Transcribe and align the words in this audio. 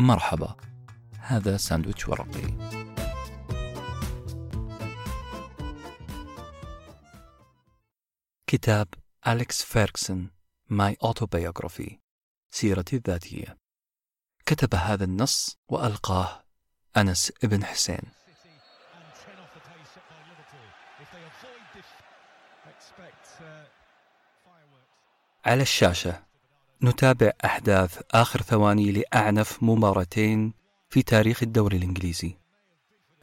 مرحبا. 0.00 0.56
هذا 1.18 1.56
ساندويتش 1.56 2.08
ورقي. 2.08 2.70
كتاب 8.46 8.88
أليكس 9.26 9.62
فيركسون 9.62 10.30
My 10.68 10.96
Autobiography 11.04 11.98
سيرتي 12.50 12.96
الذاتية. 12.96 13.58
كتب 14.46 14.74
هذا 14.74 15.04
النص 15.04 15.58
وألقاه 15.68 16.44
أنس 16.96 17.32
ابن 17.44 17.64
حسين. 17.64 18.02
على 25.44 25.62
الشاشة. 25.62 26.29
نتابع 26.82 27.32
أحداث 27.44 28.00
آخر 28.10 28.42
ثواني 28.42 28.92
لأعنف 28.92 29.62
مباراتين 29.62 30.52
في 30.90 31.02
تاريخ 31.02 31.42
الدوري 31.42 31.76
الإنجليزي. 31.76 32.36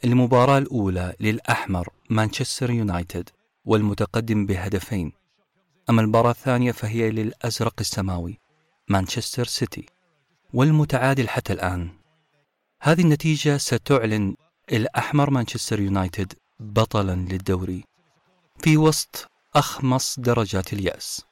المباراة 0.05 0.57
الأولى 0.57 1.15
للأحمر 1.19 1.89
مانشستر 2.09 2.71
يونايتد 2.71 3.29
والمتقدم 3.65 4.45
بهدفين. 4.45 5.11
أما 5.89 6.01
المباراة 6.01 6.31
الثانية 6.31 6.71
فهي 6.71 7.11
للأزرق 7.11 7.73
السماوي 7.79 8.39
مانشستر 8.87 9.45
سيتي 9.45 9.85
والمتعادل 10.53 11.29
حتى 11.29 11.53
الآن. 11.53 11.89
هذه 12.81 13.01
النتيجة 13.01 13.57
ستعلن 13.57 14.35
الأحمر 14.71 15.29
مانشستر 15.29 15.79
يونايتد 15.79 16.33
بطلا 16.59 17.15
للدوري 17.15 17.83
في 18.59 18.77
وسط 18.77 19.31
أخمص 19.55 20.19
درجات 20.19 20.73
اليأس. 20.73 21.27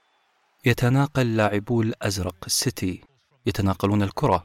يتناقل 0.68 1.36
لاعبو 1.36 1.82
الأزرق 1.82 2.36
السيتي 2.46 3.04
يتناقلون 3.46 4.04
الكرة 4.04 4.44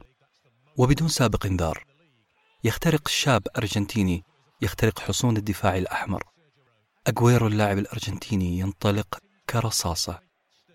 وبدون 0.77 1.07
سابق 1.07 1.45
انذار. 1.45 1.85
يخترق 2.63 3.07
شاب 3.07 3.47
أرجنتيني 3.57 4.23
يخترق 4.61 4.99
حصون 4.99 5.37
الدفاع 5.37 5.77
الأحمر. 5.77 6.23
أجويرو 7.07 7.47
اللاعب 7.47 7.77
الأرجنتيني 7.77 8.59
ينطلق 8.59 9.17
كرصاصة 9.49 10.19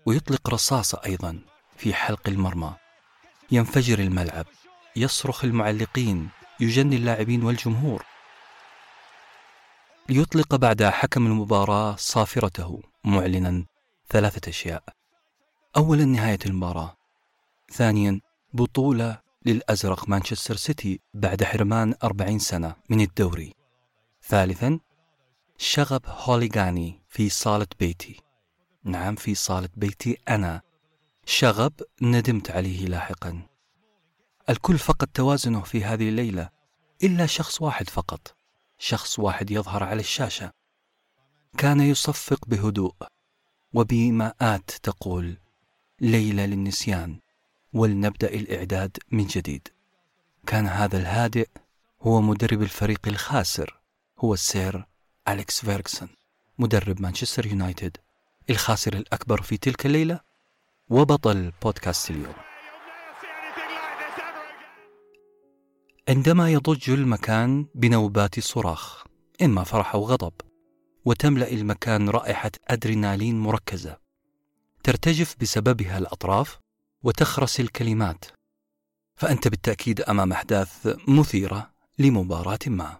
ويطلق 0.05 0.49
رصاصة 0.49 1.01
أيضا 1.05 1.39
في 1.77 1.93
حلق 1.93 2.27
المرمى. 2.27 2.75
ينفجر 3.51 3.99
الملعب 3.99 4.45
يصرخ 4.95 5.45
المعلقين 5.45 6.29
يجني 6.59 6.95
اللاعبين 6.95 7.43
والجمهور. 7.43 8.05
ليطلق 10.09 10.55
بعد 10.55 10.83
حكم 10.83 11.25
المباراة 11.25 11.95
صافرته 11.95 12.81
معلنا 13.03 13.65
ثلاثة 14.09 14.49
أشياء. 14.49 14.96
أولا 15.77 16.05
نهاية 16.05 16.39
المباراة. 16.45 16.97
ثانيا 17.71 18.21
بطولة 18.53 19.21
للأزرق 19.45 20.09
مانشستر 20.09 20.55
سيتي 20.55 20.99
بعد 21.13 21.43
حرمان 21.43 21.93
أربعين 22.03 22.39
سنة 22.39 22.75
من 22.89 23.01
الدوري. 23.01 23.53
ثالثا 24.23 24.79
شغب 25.57 26.01
هوليغاني 26.05 27.01
في 27.09 27.29
صالة 27.29 27.67
بيتي. 27.79 28.21
نعم 28.83 29.15
في 29.15 29.35
صالة 29.35 29.69
بيتي 29.75 30.17
أنا. 30.29 30.61
شغب 31.25 31.73
ندمت 32.01 32.51
عليه 32.51 32.85
لاحقا. 32.85 33.41
الكل 34.49 34.77
فقد 34.77 35.07
توازنه 35.07 35.61
في 35.61 35.83
هذه 35.83 36.09
الليلة 36.09 36.49
إلا 37.03 37.25
شخص 37.25 37.61
واحد 37.61 37.89
فقط. 37.89 38.35
شخص 38.77 39.19
واحد 39.19 39.51
يظهر 39.51 39.83
على 39.83 39.99
الشاشة. 39.99 40.51
كان 41.57 41.81
يصفق 41.81 42.45
بهدوء 42.47 42.95
وبإيماءات 43.73 44.71
تقول 44.83 45.37
ليلة 46.01 46.45
للنسيان 46.45 47.19
ولنبدأ 47.73 48.33
الإعداد 48.33 48.97
من 49.11 49.25
جديد. 49.25 49.67
كان 50.47 50.67
هذا 50.67 50.97
الهادئ 50.97 51.47
هو 52.01 52.21
مدرب 52.21 52.61
الفريق 52.61 52.99
الخاسر 53.07 53.79
هو 54.19 54.33
السير 54.33 54.85
أليكس 55.27 55.65
فيرغسون 55.65 56.09
مدرب 56.59 57.01
مانشستر 57.01 57.45
يونايتد 57.45 57.97
الخاسر 58.49 58.93
الأكبر 58.93 59.41
في 59.41 59.57
تلك 59.57 59.85
الليلة 59.85 60.19
وبطل 60.89 61.51
بودكاست 61.63 62.11
اليوم. 62.11 62.35
عندما 66.09 66.51
يضج 66.51 66.89
المكان 66.89 67.65
بنوبات 67.75 68.39
صراخ 68.39 69.03
إما 69.41 69.63
فرح 69.63 69.95
أو 69.95 70.03
غضب 70.03 70.33
وتملأ 71.05 71.51
المكان 71.51 72.09
رائحة 72.09 72.51
أدرينالين 72.67 73.39
مركزة. 73.39 74.06
ترتجف 74.87 75.35
بسببها 75.41 75.97
الأطراف 75.97 76.59
وتخرس 77.03 77.59
الكلمات 77.59 78.25
فأنت 79.15 79.47
بالتأكيد 79.47 80.01
أمام 80.01 80.31
أحداث 80.31 80.95
مثيرة 81.07 81.71
لمباراة 81.99 82.59
ما. 82.67 82.99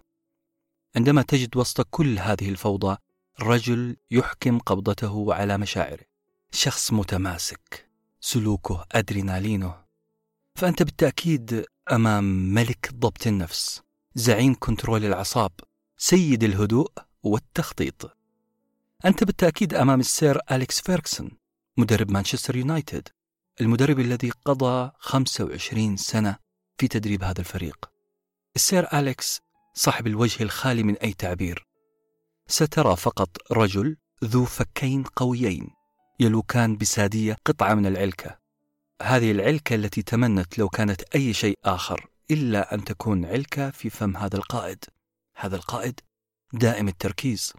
عندما 0.96 1.22
تجد 1.22 1.56
وسط 1.56 1.86
كل 1.90 2.18
هذه 2.18 2.48
الفوضى 2.48 2.96
رجل 3.40 3.96
يحكم 4.10 4.58
قبضته 4.58 5.34
على 5.34 5.58
مشاعره 5.58 6.04
شخص 6.52 6.92
متماسك 6.92 7.88
سلوكه 8.20 8.84
أدرينالينه 8.92 9.84
فأنت 10.54 10.82
بالتأكيد 10.82 11.64
أمام 11.92 12.54
ملك 12.54 12.90
ضبط 12.94 13.26
النفس 13.26 13.82
زعيم 14.14 14.54
control 14.58 15.04
الأعصاب 15.04 15.52
سيد 15.96 16.44
الهدوء 16.44 16.92
والتخطيط. 17.22 18.16
أنت 19.04 19.24
بالتأكيد 19.24 19.74
أمام 19.74 20.00
السير 20.00 20.40
أليكس 20.50 20.80
فيركسون 20.80 21.47
مدرب 21.78 22.10
مانشستر 22.10 22.56
يونايتد 22.56 23.08
المدرب 23.60 24.00
الذي 24.00 24.30
قضى 24.44 24.90
25 24.98 25.96
سنة 25.96 26.36
في 26.78 26.88
تدريب 26.88 27.24
هذا 27.24 27.40
الفريق. 27.40 27.90
السير 28.56 28.98
أليكس 28.98 29.40
صاحب 29.74 30.06
الوجه 30.06 30.42
الخالي 30.42 30.82
من 30.82 30.96
أي 30.96 31.12
تعبير. 31.12 31.66
سترى 32.48 32.96
فقط 32.96 33.52
رجل 33.52 33.96
ذو 34.24 34.44
فكين 34.44 35.02
قويين 35.02 35.70
يلوكان 36.20 36.76
بسادية 36.76 37.36
قطعة 37.44 37.74
من 37.74 37.86
العلكة. 37.86 38.38
هذه 39.02 39.30
العلكة 39.30 39.74
التي 39.74 40.02
تمنت 40.02 40.58
لو 40.58 40.68
كانت 40.68 41.02
أي 41.02 41.32
شيء 41.32 41.58
آخر 41.64 42.06
إلا 42.30 42.74
أن 42.74 42.84
تكون 42.84 43.24
علكة 43.24 43.70
في 43.70 43.90
فم 43.90 44.16
هذا 44.16 44.36
القائد. 44.36 44.84
هذا 45.36 45.56
القائد 45.56 46.00
دائم 46.52 46.88
التركيز. 46.88 47.52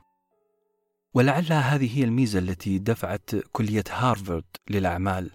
ولعلها 1.14 1.60
هذه 1.60 1.98
هي 1.98 2.04
الميزة 2.04 2.40
التي 2.40 2.80
دفعت 2.80 3.36
كلية 3.52 3.84
هارفارد 3.90 4.46
للأعمال. 4.70 5.32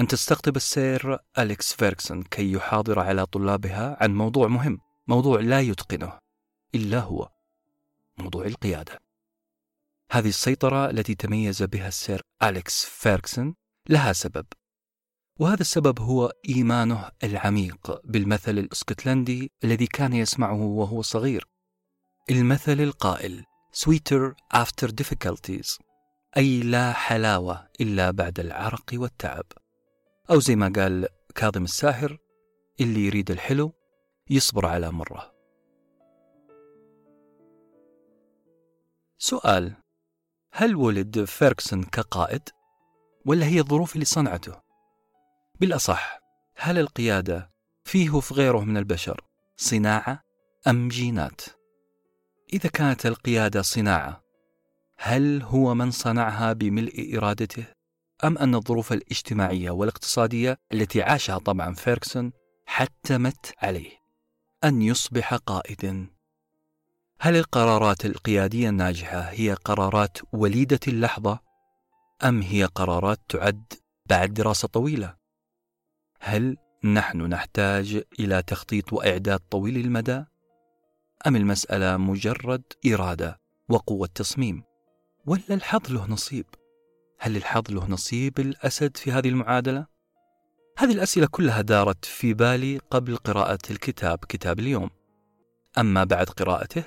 أن 0.00 0.06
تستقطب 0.06 0.56
السير 0.56 1.18
أليكس 1.38 1.74
فيركسون 1.74 2.22
كي 2.22 2.52
يحاضر 2.52 2.98
على 2.98 3.26
طلابها 3.26 3.96
عن 4.00 4.14
موضوع 4.14 4.48
مهم 4.48 4.78
موضوع 5.08 5.40
لا 5.40 5.60
يتقنه 5.60 6.18
إلا 6.74 7.00
هو 7.00 7.30
موضوع 8.18 8.46
القيادة. 8.46 8.98
هذه 10.10 10.28
السيطرة 10.28 10.90
التي 10.90 11.14
تميز 11.14 11.62
بها 11.62 11.88
السير 11.88 12.22
أليكس 12.42 12.84
فيركسون 12.84 13.54
لها 13.88 14.12
سبب 14.12 14.46
وهذا 15.40 15.60
السبب 15.60 16.00
هو 16.00 16.32
إيمانه 16.48 17.10
العميق 17.24 18.00
بالمثل 18.04 18.58
الإسكتلندي 18.58 19.52
الذي 19.64 19.86
كان 19.86 20.12
يسمعه 20.12 20.62
وهو 20.62 21.02
صغير 21.02 21.44
المثل 22.30 22.80
القائل 22.80 23.44
sweeter 23.74 24.34
after 24.54 24.88
difficulties. 24.88 25.78
أي 26.36 26.60
لا 26.60 26.92
حلاوة 26.92 27.68
إلا 27.80 28.10
بعد 28.10 28.40
العرق 28.40 28.90
والتعب. 28.94 29.44
أو 30.30 30.40
زي 30.40 30.56
ما 30.56 30.72
قال 30.76 31.08
كاظم 31.34 31.64
الساهر 31.64 32.18
اللي 32.80 33.06
يريد 33.06 33.30
الحلو 33.30 33.72
يصبر 34.30 34.66
على 34.66 34.90
مرة. 34.90 35.34
سؤال 39.18 39.74
هل 40.52 40.76
ولد 40.76 41.24
فيركسون 41.24 41.82
كقائد؟ 41.84 42.48
ولا 43.26 43.46
هي 43.46 43.60
الظروف 43.60 43.94
اللي 43.94 44.04
صنعته؟ 44.04 44.60
بالأصح 45.60 46.18
هل 46.56 46.78
القيادة 46.78 47.50
فيه 47.84 48.10
وفي 48.10 48.34
غيره 48.34 48.64
من 48.64 48.76
البشر 48.76 49.20
صناعة 49.56 50.20
أم 50.66 50.88
جينات؟ 50.88 51.40
إذا 52.52 52.68
كانت 52.68 53.06
القيادة 53.06 53.62
صناعة 53.62 54.24
هل 54.98 55.42
هو 55.42 55.74
من 55.74 55.90
صنعها 55.90 56.52
بملء 56.52 57.16
إرادته 57.18 57.66
أم 58.24 58.38
أن 58.38 58.54
الظروف 58.54 58.92
الاجتماعية 58.92 59.70
والاقتصادية 59.70 60.58
التي 60.72 61.02
عاشها 61.02 61.38
طبعا 61.38 61.74
فيركسون 61.74 62.32
حتمت 62.66 63.54
عليه 63.62 63.90
أن 64.64 64.82
يصبح 64.82 65.34
قائدا 65.34 66.06
هل 67.20 67.36
القرارات 67.36 68.06
القيادية 68.06 68.68
الناجحة 68.68 69.20
هي 69.20 69.52
قرارات 69.52 70.18
وليدة 70.32 70.80
اللحظة 70.88 71.38
أم 72.24 72.42
هي 72.42 72.64
قرارات 72.64 73.20
تعد 73.28 73.72
بعد 74.06 74.34
دراسة 74.34 74.68
طويلة؟ 74.68 75.16
هل 76.20 76.56
نحن 76.84 77.18
نحتاج 77.18 78.02
إلى 78.20 78.42
تخطيط 78.42 78.92
وإعداد 78.92 79.40
طويل 79.50 79.76
المدى؟ 79.76 80.24
أم 81.26 81.36
المسألة 81.36 81.96
مجرد 81.96 82.62
إرادة 82.86 83.40
وقوة 83.68 84.08
تصميم؟ 84.14 84.62
ولا 85.26 85.42
الحظ 85.50 85.92
له 85.92 86.06
نصيب؟ 86.06 86.46
هل 87.18 87.36
الحظ 87.36 87.70
له 87.70 87.86
نصيب 87.86 88.40
الأسد 88.40 88.96
في 88.96 89.12
هذه 89.12 89.28
المعادلة؟ 89.28 89.86
هذه 90.78 90.92
الأسئلة 90.92 91.26
كلها 91.26 91.60
دارت 91.60 92.04
في 92.04 92.34
بالي 92.34 92.78
قبل 92.78 93.16
قراءة 93.16 93.58
الكتاب 93.70 94.18
كتاب 94.18 94.58
اليوم 94.58 94.90
أما 95.78 96.04
بعد 96.04 96.26
قراءته 96.26 96.84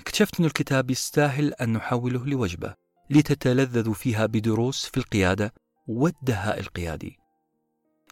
اكتشفت 0.00 0.40
أن 0.40 0.46
الكتاب 0.46 0.90
يستاهل 0.90 1.52
أن 1.52 1.72
نحوله 1.72 2.26
لوجبة 2.26 2.74
لتتلذذوا 3.10 3.94
فيها 3.94 4.26
بدروس 4.26 4.86
في 4.86 4.96
القيادة 4.96 5.54
والدهاء 5.86 6.60
القيادي 6.60 7.18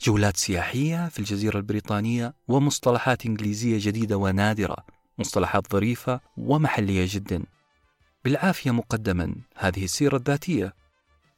جولات 0.03 0.37
سياحية 0.37 1.09
في 1.09 1.19
الجزيرة 1.19 1.57
البريطانية 1.57 2.35
ومصطلحات 2.49 3.27
إنجليزية 3.27 3.79
جديدة 3.81 4.17
ونادرة 4.17 4.77
مصطلحات 5.19 5.73
ظريفة 5.73 6.21
ومحلية 6.37 7.07
جدا. 7.09 7.43
بالعافية 8.25 8.71
مقدما 8.71 9.35
هذه 9.57 9.85
السيرة 9.85 10.17
الذاتية. 10.17 10.75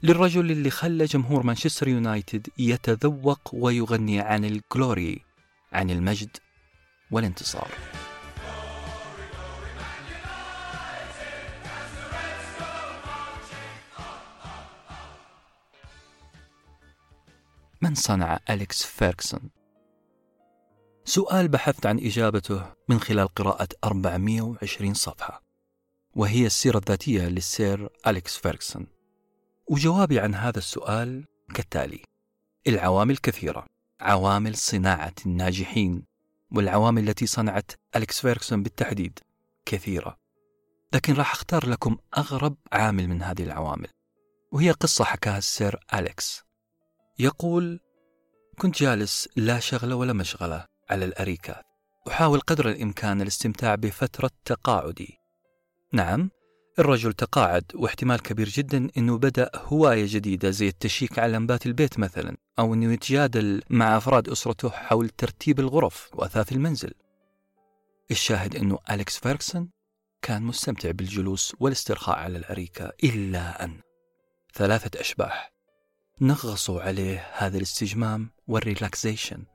للرجل 0.03 0.51
اللي 0.51 0.69
خلى 0.69 1.05
جمهور 1.05 1.43
مانشستر 1.43 1.87
يونايتد 1.87 2.47
يتذوق 2.57 3.49
ويغني 3.53 4.19
عن 4.19 4.45
الجلوري 4.45 5.21
عن 5.73 5.89
المجد 5.89 6.37
والانتصار. 7.11 7.71
من 17.81 17.95
صنع 17.95 18.39
أليكس 18.49 18.83
فيركسون؟ 18.85 19.49
سؤال 21.07 21.47
بحثت 21.47 21.85
عن 21.85 21.99
إجابته 21.99 22.73
من 22.89 22.99
خلال 22.99 23.27
قراءة 23.27 23.67
420 23.83 24.93
صفحة 24.93 25.43
وهي 26.15 26.45
السيرة 26.45 26.77
الذاتية 26.77 27.27
للسير 27.27 27.89
أليكس 28.07 28.37
فيركسون 28.37 28.87
وجوابي 29.67 30.19
عن 30.19 30.35
هذا 30.35 30.57
السؤال 30.57 31.25
كالتالي 31.53 32.01
العوامل 32.67 33.17
كثيرة. 33.17 33.65
عوامل 34.01 34.55
صناعة 34.55 35.13
الناجحين 35.25 36.03
والعوامل 36.51 37.09
التي 37.09 37.27
صنعت 37.27 37.71
أليكس 37.95 38.21
فيركسون 38.21 38.63
بالتحديد 38.63 39.19
كثيرة. 39.65 40.17
لكن 40.93 41.13
راح 41.13 41.31
أختار 41.31 41.69
لكم 41.69 41.97
أغرب 42.17 42.55
عامل 42.71 43.07
من 43.07 43.21
هذه 43.21 43.43
العوامل 43.43 43.87
وهي 44.51 44.71
قصة 44.71 45.03
حكاها 45.03 45.37
السير 45.37 45.79
أليكس. 45.93 46.43
يقول 47.19 47.79
كنت 48.57 48.75
جالس 48.79 49.29
لا 49.35 49.59
شغلة 49.59 49.95
ولا 49.95 50.13
مشغلة 50.13 50.74
على 50.89 51.05
الأريكة 51.05 51.61
أحاول 52.07 52.39
قدر 52.39 52.69
الإمكان 52.69 53.21
الاستمتاع 53.21 53.75
بفترة 53.75 54.31
تقاعدي. 54.45 55.17
نعم 55.93 56.29
الرجل 56.79 57.13
تقاعد 57.13 57.63
واحتمال 57.75 58.21
كبير 58.21 58.49
جدا 58.49 58.89
أنه 58.97 59.17
بدأ 59.17 59.51
هواية 59.55 60.05
جديدة 60.07 60.49
زي 60.49 60.67
التشييك 60.67 61.19
على 61.19 61.33
لمبات 61.33 61.65
البيت 61.65 61.99
مثلا 61.99 62.37
أو 62.59 62.73
أنه 62.73 62.93
يتجادل 62.93 63.61
مع 63.69 63.97
أفراد 63.97 64.29
أسرته 64.29 64.69
حول 64.69 65.09
ترتيب 65.09 65.59
الغرف 65.59 66.09
وأثاث 66.13 66.51
المنزل. 66.51 66.93
الشاهد 68.11 68.55
أنه 68.55 68.79
أليكس 68.91 69.19
فيركسون 69.19 69.69
كان 70.21 70.43
مستمتع 70.43 70.91
بالجلوس 70.91 71.55
والاسترخاء 71.59 72.17
على 72.17 72.37
الأريكة 72.37 72.91
إلا 73.03 73.63
أن 73.63 73.79
ثلاثة 74.53 75.01
أشباح. 75.01 75.51
نغصوا 76.21 76.81
عليه 76.81 77.27
هذا 77.33 77.57
الاستجمام 77.57 78.29
وال 78.47 78.63
relaxation 78.63 79.45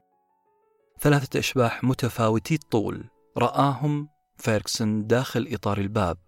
ثلاثة 1.01 1.39
أشباح 1.39 1.85
متفاوتي 1.85 2.55
الطول 2.55 3.05
رآهم 3.39 4.09
فيركسون 4.37 5.07
داخل 5.07 5.49
إطار 5.53 5.79
الباب. 5.79 6.19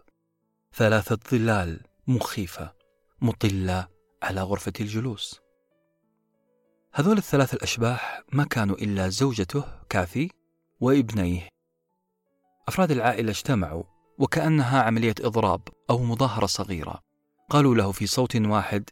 ثلاثة 0.74 1.19
ظلال 1.30 1.80
مخيفة 2.06 2.72
مطلة 3.20 3.88
على 4.22 4.42
غرفة 4.42 4.72
الجلوس. 4.80 5.40
هذول 6.92 7.19
الثلاث 7.19 7.54
الأشباح 7.54 8.22
ما 8.32 8.44
كانوا 8.44 8.76
إلا 8.76 9.08
زوجته 9.08 9.64
كاثي 9.88 10.30
وابنيه. 10.80 11.48
أفراد 12.68 12.90
العائلة 12.90 13.30
اجتمعوا 13.30 13.84
وكأنها 14.18 14.82
عملية 14.82 15.14
إضراب 15.20 15.68
أو 15.90 15.98
مظاهرة 15.98 16.46
صغيرة. 16.46 17.02
قالوا 17.50 17.75
له 17.75 17.92
في 17.92 18.06
صوت 18.06 18.36
واحد 18.36 18.90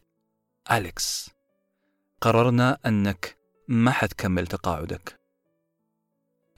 أليكس 0.71 1.29
قررنا 2.21 2.77
أنك 2.85 3.37
ما 3.67 3.91
حتكمل 3.91 4.47
تقاعدك. 4.47 5.20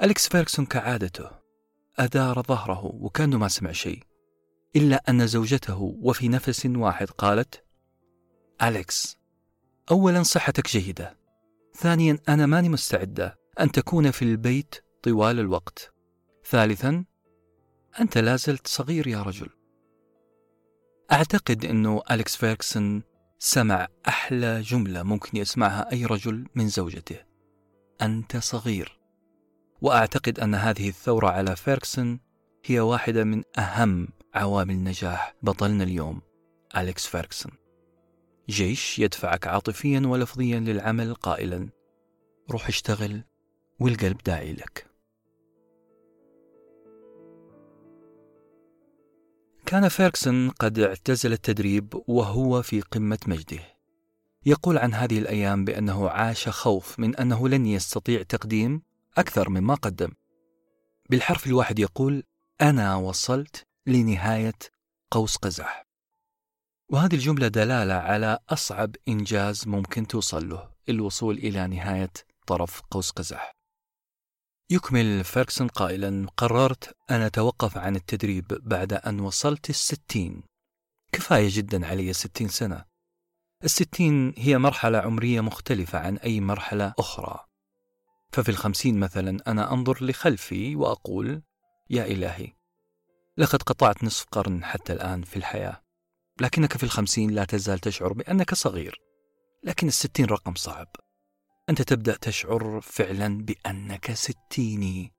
أليكس 0.01 0.29
فيركسون 0.29 0.65
كعادته 0.65 1.29
أدار 1.99 2.41
ظهره 2.41 2.85
وكأنه 2.85 3.37
ما 3.37 3.47
سمع 3.47 3.71
شيء 3.71 4.03
إلا 4.75 5.03
أن 5.09 5.27
زوجته 5.27 5.97
وفي 6.01 6.27
نفس 6.27 6.65
واحد 6.65 7.09
قالت 7.09 7.63
أليكس 8.63 9.17
أولا 9.91 10.23
صحتك 10.23 10.67
جيدة 10.67 11.17
ثانيا 11.75 12.19
أنا 12.29 12.45
ماني 12.45 12.69
مستعدة 12.69 13.39
أن 13.59 13.71
تكون 13.71 14.11
في 14.11 14.21
البيت 14.21 14.75
طوال 15.03 15.39
الوقت 15.39 15.93
ثالثا 16.45 17.05
أنت 17.99 18.17
لازلت 18.17 18.67
صغير 18.67 19.07
يا 19.07 19.21
رجل. 19.21 19.49
أعتقد 21.11 21.65
أنه 21.65 22.01
أليكس 22.11 22.35
فيركسون 22.35 23.03
سمع 23.39 23.87
أحلى 24.07 24.61
جملة 24.61 25.03
ممكن 25.03 25.37
يسمعها 25.37 25.91
أي 25.91 26.05
رجل 26.05 26.47
من 26.55 26.67
زوجته 26.67 27.17
أنت 28.01 28.37
صغير. 28.37 29.02
وأعتقد 29.83 30.39
أن 30.39 30.55
هذه 30.55 30.89
الثورة 30.89 31.27
على 31.27 31.55
فيركسون 31.55 32.19
هي 32.65 32.79
واحدة 32.79 33.23
من 33.23 33.43
أهم 33.57 34.07
عوامل 34.33 34.83
نجاح 34.83 35.35
بطلنا 35.41 35.83
اليوم 35.83 36.21
أليكس 36.77 37.07
فيركسون. 37.07 37.51
جيش 38.49 38.99
يدفعك 38.99 39.47
عاطفيا 39.47 40.01
ولفظيا 40.05 40.59
للعمل 40.59 41.13
قائلا. 41.13 41.69
روح 42.51 42.67
اشتغل 42.67 43.23
والقلب 43.79 44.17
داعي 44.25 44.53
لك. 44.53 44.87
كان 49.65 49.87
فيركسون 49.87 50.49
قد 50.49 50.79
اعتزل 50.79 51.33
التدريب 51.33 52.03
وهو 52.07 52.61
في 52.61 52.81
قمة 52.81 53.19
مجده. 53.27 53.59
يقول 54.45 54.77
عن 54.77 54.93
هذه 54.93 55.19
الأيام 55.19 55.65
بأنه 55.65 56.09
عاش 56.09 56.49
خوف 56.49 56.99
من 56.99 57.15
أنه 57.15 57.49
لن 57.49 57.65
يستطيع 57.65 58.23
تقديم 58.23 58.81
أكثر 59.17 59.49
مما 59.49 59.75
قدم. 59.75 60.11
بالحرف 61.09 61.47
الواحد 61.47 61.79
يقول 61.79 62.23
أنا 62.61 62.95
وصلت 62.95 63.67
لنهاية 63.87 64.59
قوس 65.11 65.35
قزح. 65.35 65.83
وهذه 66.91 67.15
الجملة 67.15 67.47
دلالة 67.47 67.93
على 67.93 68.39
أصعب 68.49 68.95
إنجاز 69.07 69.67
ممكن 69.67 70.07
توصل 70.07 70.49
له 70.49 70.71
الوصول 70.89 71.37
إلى 71.37 71.67
نهاية 71.67 72.11
طرف 72.47 72.81
قوس 72.81 73.11
قزح. 73.11 73.51
يكمل 74.69 75.23
فيركسون 75.23 75.67
قائلا 75.67 76.27
قررت 76.37 76.95
أن 77.11 77.21
أتوقف 77.21 77.77
عن 77.77 77.95
التدريب 77.95 78.45
بعد 78.47 78.93
أن 78.93 79.19
وصلت 79.19 79.69
الستين. 79.69 80.43
كفاية 81.11 81.47
جدا 81.51 81.87
علي 81.87 82.09
الستين 82.09 82.47
سنة. 82.47 82.85
الستين 83.63 84.33
هي 84.37 84.57
مرحلة 84.57 84.97
عمرية 84.97 85.41
مختلفة 85.41 85.99
عن 85.99 86.17
أي 86.17 86.39
مرحلة 86.39 86.93
أخرى. 86.99 87.45
ففي 88.33 88.49
الخمسين 88.49 88.99
مثلا 88.99 89.37
أنا 89.47 89.73
أنظر 89.73 90.05
لخلفي 90.05 90.75
وأقول 90.75 91.41
يا 91.89 92.05
إلهي 92.05 92.53
لقد 93.37 93.63
قطعت 93.63 94.03
نصف 94.03 94.25
قرن 94.31 94.63
حتى 94.63 94.93
الآن 94.93 95.21
في 95.21 95.35
الحياة 95.35 95.83
لكنك 96.41 96.77
في 96.77 96.83
الخمسين 96.83 97.31
لا 97.31 97.45
تزال 97.45 97.79
تشعر 97.79 98.13
بأنك 98.13 98.53
صغير 98.53 99.01
لكن 99.63 99.87
الستين 99.87 100.25
رقم 100.25 100.55
صعب. 100.55 100.87
أنت 101.69 101.81
تبدأ 101.81 102.17
تشعر 102.17 102.81
فعلا 102.81 103.45
بأنك 103.45 104.13
ستيني. 104.13 105.13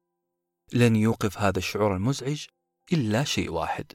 لن 0.73 0.97
يوقف 0.97 1.39
هذا 1.39 1.59
الشعور 1.59 1.97
المزعج 1.97 2.47
إلا 2.93 3.25
شيء 3.25 3.51
واحد 3.53 3.93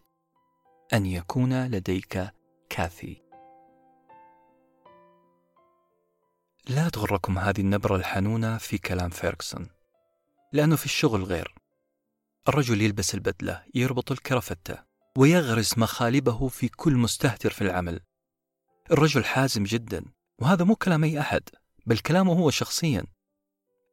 أن 0.94 1.06
يكون 1.06 1.68
لديك 1.68 2.30
كاثي. 2.70 3.29
لا 6.70 6.90
تغركم 6.90 7.40
هذه 7.40 7.62
النبرة 7.62 7.96
الحنونة 7.96 8.58
في 8.58 8.78
كلام 8.78 9.10
فيركسون 9.10 9.70
لأنه 10.54 10.76
في 10.76 10.86
الشغل 10.86 11.24
غير. 11.24 11.56
الرجل 12.48 12.82
يلبس 12.82 13.14
البدلة 13.14 13.64
يربط 13.76 14.12
الكرافتة 14.12 14.84
ويغرس 15.18 15.78
مخالبه 15.78 16.48
في 16.48 16.68
كل 16.68 16.94
مستهتر 16.94 17.50
في 17.50 17.62
العمل. 17.62 18.00
الرجل 18.92 19.26
حازم 19.26 19.64
جدا 19.64 20.06
وهذا 20.40 20.64
مو 20.64 20.76
كلام 20.76 21.04
أي 21.04 21.20
أحد 21.20 21.42
بل 21.86 21.98
كلامه 21.98 22.34
هو 22.34 22.50
شخصيا. 22.50 23.04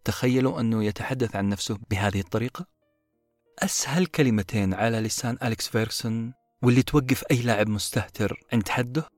تخيلوا 0.05 0.61
أنه 0.61 0.85
يتحدث 0.85 1.37
عن 1.37 1.49
نفسه 1.49 1.79
بهذه 1.91 2.21
الطريقة؟ 2.21 2.67
أسهل 3.59 4.07
كلمتين 4.07 4.75
على 4.75 5.01
لسان 5.01 5.39
أليكس 5.43 5.69
فيركسون 5.69 6.35
واللي 6.63 6.83
توقف 6.83 7.25
أي 7.31 7.43
لاعب 7.43 7.69
مستهتر 7.69 8.41
عند 8.53 8.69
حده 8.69 9.09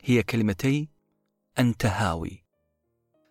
هي 0.00 0.22
كلمتي 0.22 0.88
أنت 1.58 1.86
هاوي. 1.86 2.43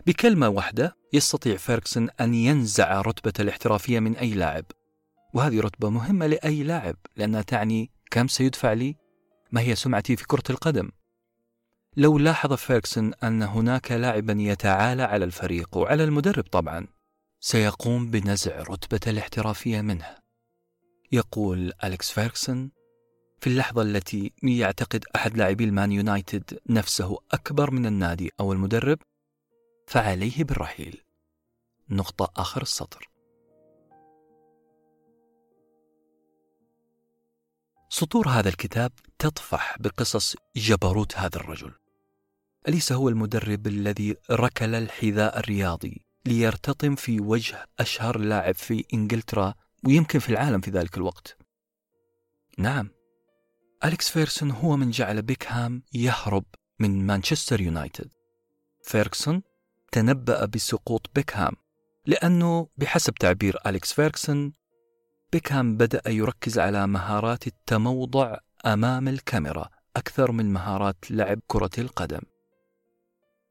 بكلمة 0.07 0.49
واحدة 0.49 0.95
يستطيع 1.13 1.57
فيركسون 1.57 2.09
أن 2.21 2.33
ينزع 2.33 3.01
رتبة 3.01 3.33
الاحترافية 3.39 3.99
من 3.99 4.15
أي 4.15 4.33
لاعب. 4.33 4.65
وهذه 5.33 5.59
رتبة 5.59 5.89
مهمة 5.89 6.27
لأي 6.27 6.63
لاعب 6.63 6.95
لأنها 7.17 7.41
تعني 7.41 7.91
كم 8.11 8.27
سيدفع 8.27 8.73
لي؟ 8.73 8.95
ما 9.51 9.61
هي 9.61 9.75
سمعتي 9.75 10.15
في 10.15 10.27
كرة 10.27 10.43
القدم؟ 10.49 10.91
لو 11.97 12.17
لاحظ 12.17 12.53
فيركسون 12.53 13.13
أن 13.13 13.43
هناك 13.43 13.91
لاعبا 13.91 14.33
يتعالى 14.39 15.03
على 15.03 15.25
الفريق 15.25 15.77
وعلى 15.77 16.03
المدرب 16.03 16.43
طبعا 16.43 16.87
سيقوم 17.39 18.11
بنزع 18.11 18.61
رتبة 18.61 18.99
الاحترافية 19.07 19.81
منه. 19.81 20.15
يقول 21.11 21.71
أليكس 21.83 22.11
فيركسون 22.11 22.71
في 23.41 23.47
اللحظة 23.47 23.81
التي 23.81 24.33
يعتقد 24.43 25.05
أحد 25.15 25.37
لاعبي 25.37 25.63
المان 25.63 25.91
يونايتد 25.91 26.59
نفسه 26.69 27.17
أكبر 27.31 27.71
من 27.71 27.85
النادي 27.85 28.31
أو 28.39 28.53
المدرب 28.53 28.99
فعليه 29.93 30.43
بالرحيل. 30.43 31.03
نقطة 31.89 32.31
آخر 32.41 32.61
السطر. 32.61 33.09
سطور 37.89 38.29
هذا 38.29 38.49
الكتاب 38.49 38.91
تطفح 39.19 39.77
بقصص 39.79 40.35
جبروت 40.55 41.17
هذا 41.17 41.35
الرجل. 41.35 41.73
أليس 42.67 42.91
هو 42.91 43.09
المدرب 43.09 43.67
الذي 43.67 44.15
ركل 44.31 44.75
الحذاء 44.75 45.39
الرياضي 45.39 46.05
ليرتطم 46.25 46.95
في 46.95 47.19
وجه 47.19 47.65
أشهر 47.79 48.17
لاعب 48.17 48.55
في 48.55 48.85
إنجلترا 48.93 49.53
ويمكن 49.85 50.19
في 50.19 50.29
العالم 50.29 50.61
في 50.61 50.71
ذلك 50.71 50.97
الوقت؟ 50.97 51.37
نعم. 52.57 52.89
أليكس 53.85 54.09
فيركسون 54.09 54.51
هو 54.51 54.77
من 54.77 54.91
جعل 54.91 55.21
بيكهام 55.21 55.83
يهرب 55.93 56.45
من 56.79 57.05
مانشستر 57.05 57.61
يونايتد. 57.61 58.09
فيركسون 58.83 59.43
تنبأ 59.93 60.45
بسقوط 60.45 61.09
بيكهام 61.15 61.53
لأنه 62.05 62.67
بحسب 62.77 63.13
تعبير 63.13 63.57
أليكس 63.65 63.93
فيركسون 63.93 64.53
بيكهام 65.31 65.77
بدأ 65.77 66.09
يركز 66.09 66.59
على 66.59 66.87
مهارات 66.87 67.47
التموضع 67.47 68.37
أمام 68.65 69.07
الكاميرا 69.07 69.69
أكثر 69.95 70.31
من 70.31 70.53
مهارات 70.53 71.11
لعب 71.11 71.39
كرة 71.47 71.69
القدم. 71.77 72.21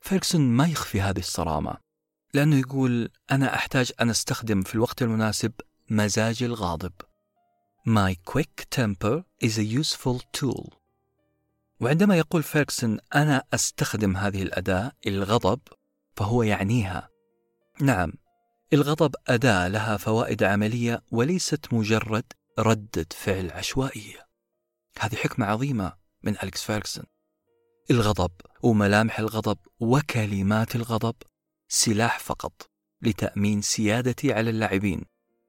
فيركسون 0.01 0.41
ما 0.41 0.67
يخفي 0.67 1.01
هذه 1.01 1.19
الصرامة 1.19 1.77
لأنه 2.35 2.57
يقول 2.57 3.11
أنا 3.31 3.55
أحتاج 3.55 3.93
أن 4.01 4.11
أستخدم 4.11 4.63
في 4.63 4.75
الوقت 4.75 5.03
المناسب 5.03 5.53
مزاجي 5.91 6.47
الغاضب. 6.47 6.93
My 7.89 8.15
quick 8.33 8.67
temper 8.77 9.23
is 9.45 9.59
a 9.59 9.81
useful 9.81 10.21
tool. 10.41 10.75
وعندما 11.81 12.17
يقول 12.17 12.43
فيركسون 12.43 12.99
أنا 13.15 13.43
أستخدم 13.55 14.17
هذه 14.17 14.43
الأداة 14.43 14.93
الغضب 15.07 15.61
فهو 16.17 16.43
يعنيها. 16.43 17.09
نعم 17.81 18.13
الغضب 18.73 19.15
أداة 19.29 19.69
لها 19.69 19.97
فوائد 19.97 20.43
عملية 20.43 21.03
وليست 21.13 21.73
مجرد 21.73 22.25
ردة 22.59 23.07
فعل 23.11 23.51
عشوائية 23.51 24.27
هذه 24.99 25.17
حكمة 25.17 25.47
عظيمة 25.47 25.93
من 26.23 26.37
أليكس 26.43 26.63
فيركسون 26.65 27.05
الغضب 27.91 28.31
وملامح 28.63 29.19
الغضب 29.19 29.59
وكلمات 29.81 30.77
الغضب 30.77 31.15
سلاح 31.69 32.19
فقط 32.19 32.71
لتأمين 33.03 33.63
سيادتي 33.63 34.33
على 34.33 34.51
اللاعبين 34.51 35.05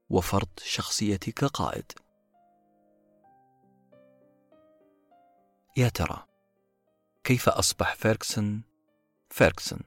وفرض 0.09 0.49
شخصيتي 0.63 1.31
كقائد. 1.31 1.91
يا 5.77 5.89
ترى 5.89 6.25
كيف 7.23 7.49
أصبح 7.49 7.95
فيركسون 7.95 8.63
فيركسون 9.29 9.79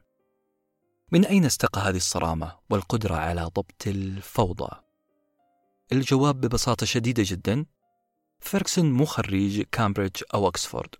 من 1.12 1.24
أين 1.24 1.44
استقى 1.44 1.80
هذه 1.80 1.96
الصرامة 1.96 2.58
والقدرة 2.70 3.14
على 3.14 3.42
ضبط 3.42 3.86
الفوضى؟ 3.86 4.70
الجواب 5.92 6.40
ببساطة 6.40 6.86
شديدة 6.86 7.22
جدا 7.26 7.66
فيركسون 8.40 8.92
مو 8.92 9.04
خريج 9.04 9.62
كامبريدج 9.62 10.22
أو 10.34 10.48
أكسفورد. 10.48 10.94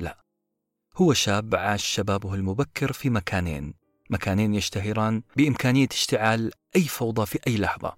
لا 0.00 0.18
هو 0.96 1.12
شاب 1.12 1.54
عاش 1.54 1.84
شبابه 1.84 2.34
المبكر 2.34 2.92
في 2.92 3.10
مكانين 3.10 3.74
مكانين 4.10 4.54
يشتهران 4.54 5.22
بإمكانية 5.36 5.88
اشتعال 5.92 6.52
أي 6.76 6.82
فوضى 6.82 7.26
في 7.26 7.38
أي 7.46 7.56
لحظة. 7.56 7.96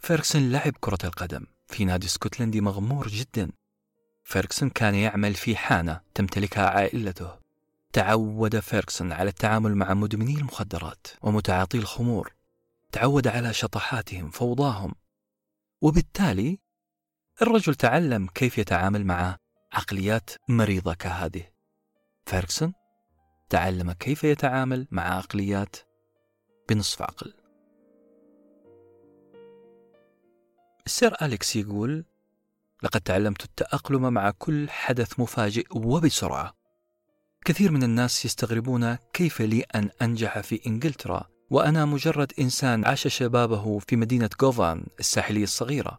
فيركسون 0.00 0.52
لعب 0.52 0.72
كرة 0.80 0.98
القدم 1.04 1.46
في 1.66 1.84
نادي 1.84 2.06
اسكتلندي 2.06 2.60
مغمور 2.60 3.08
جدا. 3.08 3.50
فيركسون 4.24 4.70
كان 4.70 4.94
يعمل 4.94 5.34
في 5.34 5.56
حانة 5.56 6.00
تمتلكها 6.14 6.66
عائلته. 6.66 7.45
تعود 7.96 8.58
فيركسون 8.60 9.12
على 9.12 9.28
التعامل 9.28 9.74
مع 9.74 9.94
مدمني 9.94 10.34
المخدرات 10.34 11.06
ومتعاطي 11.22 11.78
الخمور. 11.78 12.32
تعود 12.92 13.28
على 13.28 13.52
شطحاتهم 13.52 14.30
فوضاهم. 14.30 14.94
وبالتالي 15.80 16.58
الرجل 17.42 17.74
تعلم 17.74 18.26
كيف 18.26 18.58
يتعامل 18.58 19.06
مع 19.06 19.36
عقليات 19.72 20.30
مريضة 20.48 20.94
كهذه. 20.94 21.44
فيركسون 22.26 22.72
تعلم 23.50 23.92
كيف 23.92 24.24
يتعامل 24.24 24.88
مع 24.90 25.16
عقليات 25.16 25.76
بنصف 26.68 27.02
عقل. 27.02 27.34
السير 30.86 31.14
أليكس 31.22 31.56
يقول 31.56 32.04
لقد 32.82 33.00
تعلمت 33.00 33.44
التأقلم 33.44 34.12
مع 34.12 34.30
كل 34.30 34.70
حدث 34.70 35.20
مفاجئ 35.20 35.66
وبسرعة. 35.70 36.65
كثير 37.46 37.72
من 37.72 37.82
الناس 37.82 38.24
يستغربون 38.24 38.94
كيف 38.94 39.40
لي 39.40 39.60
أن 39.60 39.90
أنجح 40.02 40.40
في 40.40 40.60
إنجلترا 40.66 41.24
وأنا 41.50 41.84
مجرد 41.84 42.32
إنسان 42.40 42.84
عاش 42.84 43.06
شبابه 43.08 43.78
في 43.78 43.96
مدينة 43.96 44.30
غوفان 44.42 44.86
الساحلية 45.00 45.42
الصغيرة. 45.42 45.98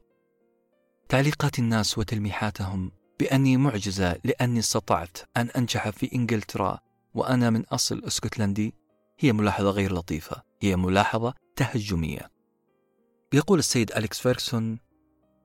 تعليقات 1.09 1.59
الناس 1.59 1.97
وتلميحاتهم 1.97 2.91
بأني 3.19 3.57
معجزة 3.57 4.15
لأني 4.23 4.59
استطعت 4.59 5.17
أن 5.37 5.49
أنجح 5.49 5.89
في 5.89 6.15
إنجلترا 6.15 6.79
وأنا 7.13 7.49
من 7.49 7.63
أصل 7.63 8.03
اسكتلندي. 8.07 8.73
هي 9.19 9.33
ملاحظة 9.33 9.69
غير 9.69 9.93
لطيفة 9.93 10.43
هي 10.61 10.75
ملاحظة 10.75 11.33
تهجمية. 11.55 12.31
يقول 13.33 13.59
السيد 13.59 13.91
أليكس 13.91 14.19
فيركسون 14.19 14.79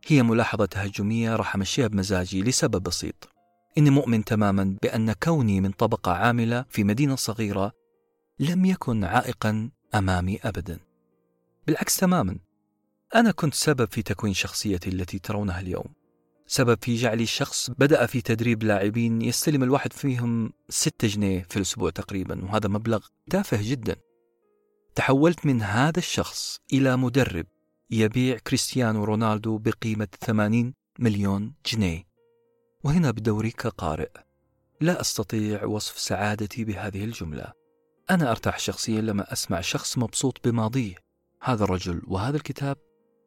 هي 0.06 0.22
ملاحظة 0.22 0.64
تهجمية 0.64 1.36
راح 1.36 1.54
أمشيها 1.54 1.86
بمزاجي 1.86 2.42
لسبب 2.42 2.82
بسيط. 2.82 3.31
إني 3.78 3.90
مؤمن 3.90 4.24
تماما 4.24 4.76
بأن 4.82 5.12
كوني 5.12 5.60
من 5.60 5.70
طبقة 5.70 6.12
عاملة 6.12 6.64
في 6.68 6.84
مدينة 6.84 7.16
صغيرة 7.16 7.72
لم 8.38 8.64
يكن 8.64 9.04
عائقا 9.04 9.70
أمامي 9.94 10.38
أبدا. 10.44 10.78
بالعكس 11.66 11.96
تماما 11.96 12.38
أنا 13.14 13.30
كنت 13.30 13.54
سبب 13.54 13.88
في 13.92 14.02
تكوين 14.02 14.34
شخصيتي 14.34 14.90
التي 14.90 15.18
ترونها 15.18 15.60
اليوم. 15.60 15.84
سبب 16.46 16.78
في 16.82 16.96
جعلي 16.96 17.26
شخص 17.26 17.70
بدأ 17.70 18.06
في 18.06 18.20
تدريب 18.20 18.62
لاعبين 18.62 19.22
يستلم 19.22 19.62
الواحد 19.62 19.92
فيهم 19.92 20.52
ستة 20.68 21.08
جنيه 21.08 21.46
في 21.50 21.56
الأسبوع 21.56 21.90
تقريبا 21.90 22.44
وهذا 22.44 22.68
مبلغ 22.68 23.06
تافه 23.30 23.58
جدا. 23.62 23.96
تحولت 24.94 25.46
من 25.46 25.62
هذا 25.62 25.98
الشخص 25.98 26.60
إلى 26.72 26.96
مدرب 26.96 27.46
يبيع 27.90 28.38
كريستيانو 28.38 29.04
رونالدو 29.04 29.58
بقيمة 29.58 30.08
80 30.20 30.74
مليون 30.98 31.52
جنيه. 31.66 32.11
وهنا 32.84 33.10
بدوري 33.10 33.50
كقارئ. 33.50 34.10
لا 34.80 35.00
أستطيع 35.00 35.64
وصف 35.64 35.98
سعادتي 35.98 36.64
بهذه 36.64 37.04
الجملة. 37.04 37.52
أنا 38.10 38.30
أرتاح 38.30 38.58
شخصيا 38.58 39.00
لما 39.00 39.32
أسمع 39.32 39.60
شخص 39.60 39.98
مبسوط 39.98 40.48
بماضيه. 40.48 40.94
هذا 41.42 41.64
الرجل 41.64 42.02
وهذا 42.06 42.36
الكتاب 42.36 42.76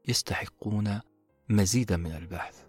يستحقون 0.07 1.01
مزيدا 1.49 1.97
من 1.97 2.11
البحث. 2.11 2.65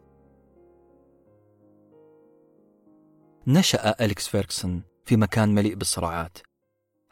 نشأ 3.46 4.04
أليكس 4.04 4.28
فيركسون 4.28 4.82
في 5.04 5.16
مكان 5.16 5.54
مليء 5.54 5.74
بالصراعات. 5.74 6.38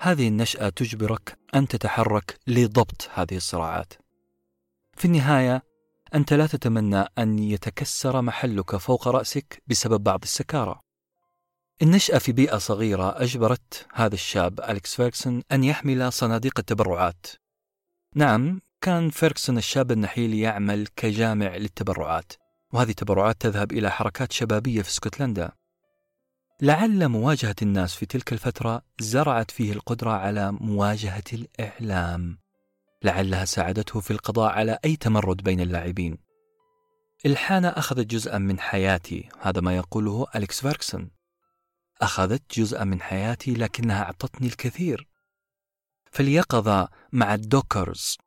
هذه 0.01 0.29
النشأة 0.29 0.69
تجبرك 0.69 1.39
أن 1.55 1.69
تتحرك 1.69 2.39
لضبط 2.47 3.09
هذه 3.15 3.37
الصراعات. 3.37 3.93
في 4.97 5.05
النهاية 5.05 5.63
أنت 6.15 6.33
لا 6.33 6.47
تتمنى 6.47 7.05
أن 7.19 7.39
يتكسر 7.39 8.23
محلك 8.23 8.77
فوق 8.77 9.09
رأسك 9.09 9.63
بسبب 9.67 10.03
بعض 10.03 10.23
السكارى. 10.23 10.81
النشأة 11.83 12.19
في 12.19 12.33
بيئة 12.33 12.59
صغيرة 12.59 13.23
أجبرت 13.23 13.87
هذا 13.95 14.15
الشاب 14.15 14.61
أليكس 14.61 14.95
فيركسون 14.95 15.43
أن 15.53 15.65
يحمل 15.65 16.13
صناديق 16.13 16.59
التبرعات. 16.59 17.27
نعم 18.15 18.61
كان 18.81 19.11
فيركسون 19.11 19.59
الشاب 19.59 19.93
النحيل 19.93 20.35
يعمل 20.35 20.87
كجامع 20.97 21.57
للتبرعات 21.57 22.33
وهذه 22.73 22.91
التبرعات 22.91 23.41
تذهب 23.41 23.73
إلى 23.73 23.91
حركات 23.91 24.33
شبابية 24.33 24.83
في 24.83 24.89
اسكتلندا. 24.89 25.53
لعل 26.63 27.09
مواجهة 27.09 27.57
الناس 27.63 27.95
في 27.95 28.07
تلك 28.07 28.33
الفترة 28.33 28.83
زرعت 28.99 29.51
فيه 29.51 29.73
القدرة 29.73 30.11
على 30.11 30.53
مواجهة 30.53 31.25
الإعلام. 31.33 32.44
لعلها 33.05 33.45
ساعدته 33.45 34.01
في 34.01 34.11
القضاء 34.11 34.53
على 34.53 34.79
أي 34.85 34.97
تمرد 34.97 35.37
بين 35.43 35.61
اللاعبين. 35.61 36.19
الحانة 37.27 37.69
أخذت 37.69 38.07
جزءا 38.07 38.39
من 38.39 38.61
حياتي 38.61 39.29
هذا 39.41 39.61
ما 39.61 39.77
يقوله 39.77 40.27
أليكس 40.37 40.61
فيركسون 40.61 41.11
أخذت 42.01 42.59
جزءا 42.59 42.85
من 42.85 43.01
حياتي 43.01 43.55
لكنها 43.55 44.03
أعطتني 44.03 44.47
الكثير. 44.47 45.09
فاليقظة 46.13 46.89
مع 47.13 47.35
ال 47.35 47.45
dockers 47.45 48.19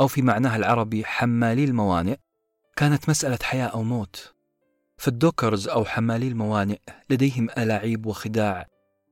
أو 0.00 0.08
في 0.08 0.22
معناها 0.22 0.56
العربي 0.56 1.04
حمالي 1.04 1.64
الموانئ 1.64 2.16
كانت 2.76 3.08
مسألة 3.08 3.38
حياة 3.42 3.66
أو 3.66 3.82
موت. 3.82 4.34
فال 4.96 5.12
dockers 5.12 5.68
أو 5.68 5.84
حمالي 5.84 6.28
الموانئ 6.28 6.80
لديهم 7.10 7.50
ألاعيب 7.50 8.06
وخداع. 8.06 8.66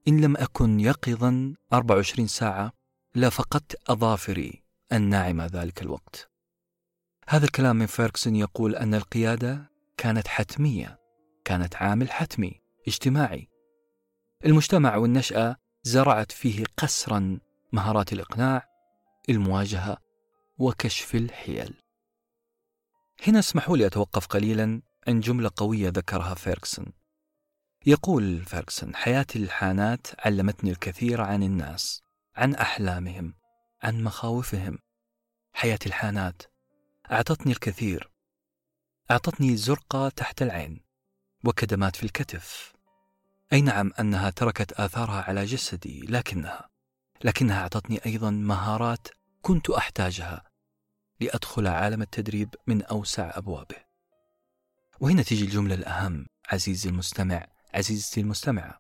إن 0.09 0.21
لم 0.21 0.37
أكن 0.37 0.81
يقظا 0.81 1.55
24 1.73 2.27
ساعة 2.27 2.73
لفقدت 3.15 3.91
أظافري. 3.91 4.62
الناعمة 4.93 5.47
ذلك 5.47 5.83
الوقت. 5.83 6.31
هذا 7.29 7.45
الكلام 7.45 7.77
من 7.77 7.87
فيركسون 7.87 8.37
يقول 8.37 8.77
أن 8.77 8.95
القيادة 8.95 9.71
كانت 9.97 10.29
حتمية 10.29 11.01
كانت 11.45 11.77
عامل 11.77 12.11
حتمي 12.11 12.61
اجتماعي. 12.89 13.49
المجتمع 14.45 14.97
والنشأة 14.97 15.57
زرعت 15.83 16.33
فيه 16.33 16.65
قسرا 16.77 17.41
مهارات 17.73 18.13
الإقناع 18.13 18.69
المواجهة 19.29 19.97
وكشف 20.59 21.15
الحيل. 21.15 21.75
هنا 23.27 23.39
اسمحوا 23.39 23.77
لي 23.77 23.87
أتوقف 23.87 24.27
قليلا 24.27 24.83
عن 25.09 25.21
جملة 25.21 25.51
قوية 25.57 25.89
ذكرها 25.89 26.35
فيركسون 26.35 26.93
يقول 27.87 28.45
فيركسون 28.45 28.97
حياة 28.97 29.27
الحانات 29.37 30.07
علمتني 30.27 30.71
الكثير 30.71 31.21
عن 31.21 31.43
الناس 31.43 32.03
عن 32.37 32.55
أحلامهم 32.55 33.35
عن 33.83 34.03
مخاوفهم. 34.03 34.79
حياة 35.53 35.79
الحانات. 35.87 36.43
أعطتني 37.13 37.53
الكثير. 37.53 38.11
أعطتني 39.11 39.57
زرقة 39.57 40.09
تحت 40.09 40.43
العين. 40.43 40.81
وكدمات 41.45 41.97
في 41.97 42.03
الكتف. 42.03 42.73
أي 43.53 43.61
نعم 43.61 43.93
أنها 44.01 44.31
تركت 44.31 44.73
آثارها 44.73 45.23
على 45.23 45.45
جسدي 45.45 46.01
لكنها 46.01 46.69
لكنها 47.25 47.63
أعطتني 47.63 48.01
أيضا 48.07 48.31
مهارات 48.31 49.09
كنت 49.43 49.71
أحتاجها 49.71 50.45
لأدخل 51.21 51.67
عالم 51.67 52.03
التدريب 52.03 52.55
من 52.67 52.83
أوسع 52.83 53.31
أبوابه. 53.35 53.77
وهنا 55.01 55.23
تيجي 55.23 55.45
الجملة 55.45 55.75
الأهم 55.75 56.27
عزيزي 56.49 56.91
المستمع 56.91 57.47
عزيزتي 57.75 58.21
المستمعة. 58.21 58.79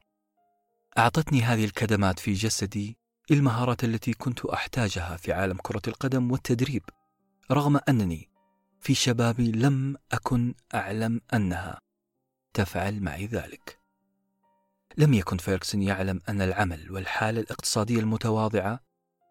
أعطتني 0.99 1.43
هذه 1.43 1.65
الكدمات 1.65 2.19
في 2.19 2.33
جسدي 2.33 3.02
المهارات 3.35 3.85
التي 3.85 4.13
كنت 4.13 4.45
أحتاجها 4.45 5.17
في 5.17 5.33
عالم 5.33 5.57
كرة 5.63 5.83
القدم 5.89 6.33
والتدريب 6.33 6.83
رغم 7.51 7.81
أنني 7.89 8.29
في 8.81 8.95
شبابي 8.95 9.53
لم 9.53 9.97
أكن 10.13 10.55
أعلم 10.75 11.21
أنها 11.35 11.79
تفعل 12.55 13.01
معي 13.01 13.27
ذلك. 13.27 13.79
لم 14.97 15.15
يكن 15.15 15.37
فيركسون 15.37 15.83
يعلم 15.83 16.21
أن 16.29 16.43
العمل 16.43 16.91
والحالة 16.91 17.41
الاقتصادية 17.41 18.01
المتواضعة 18.01 18.81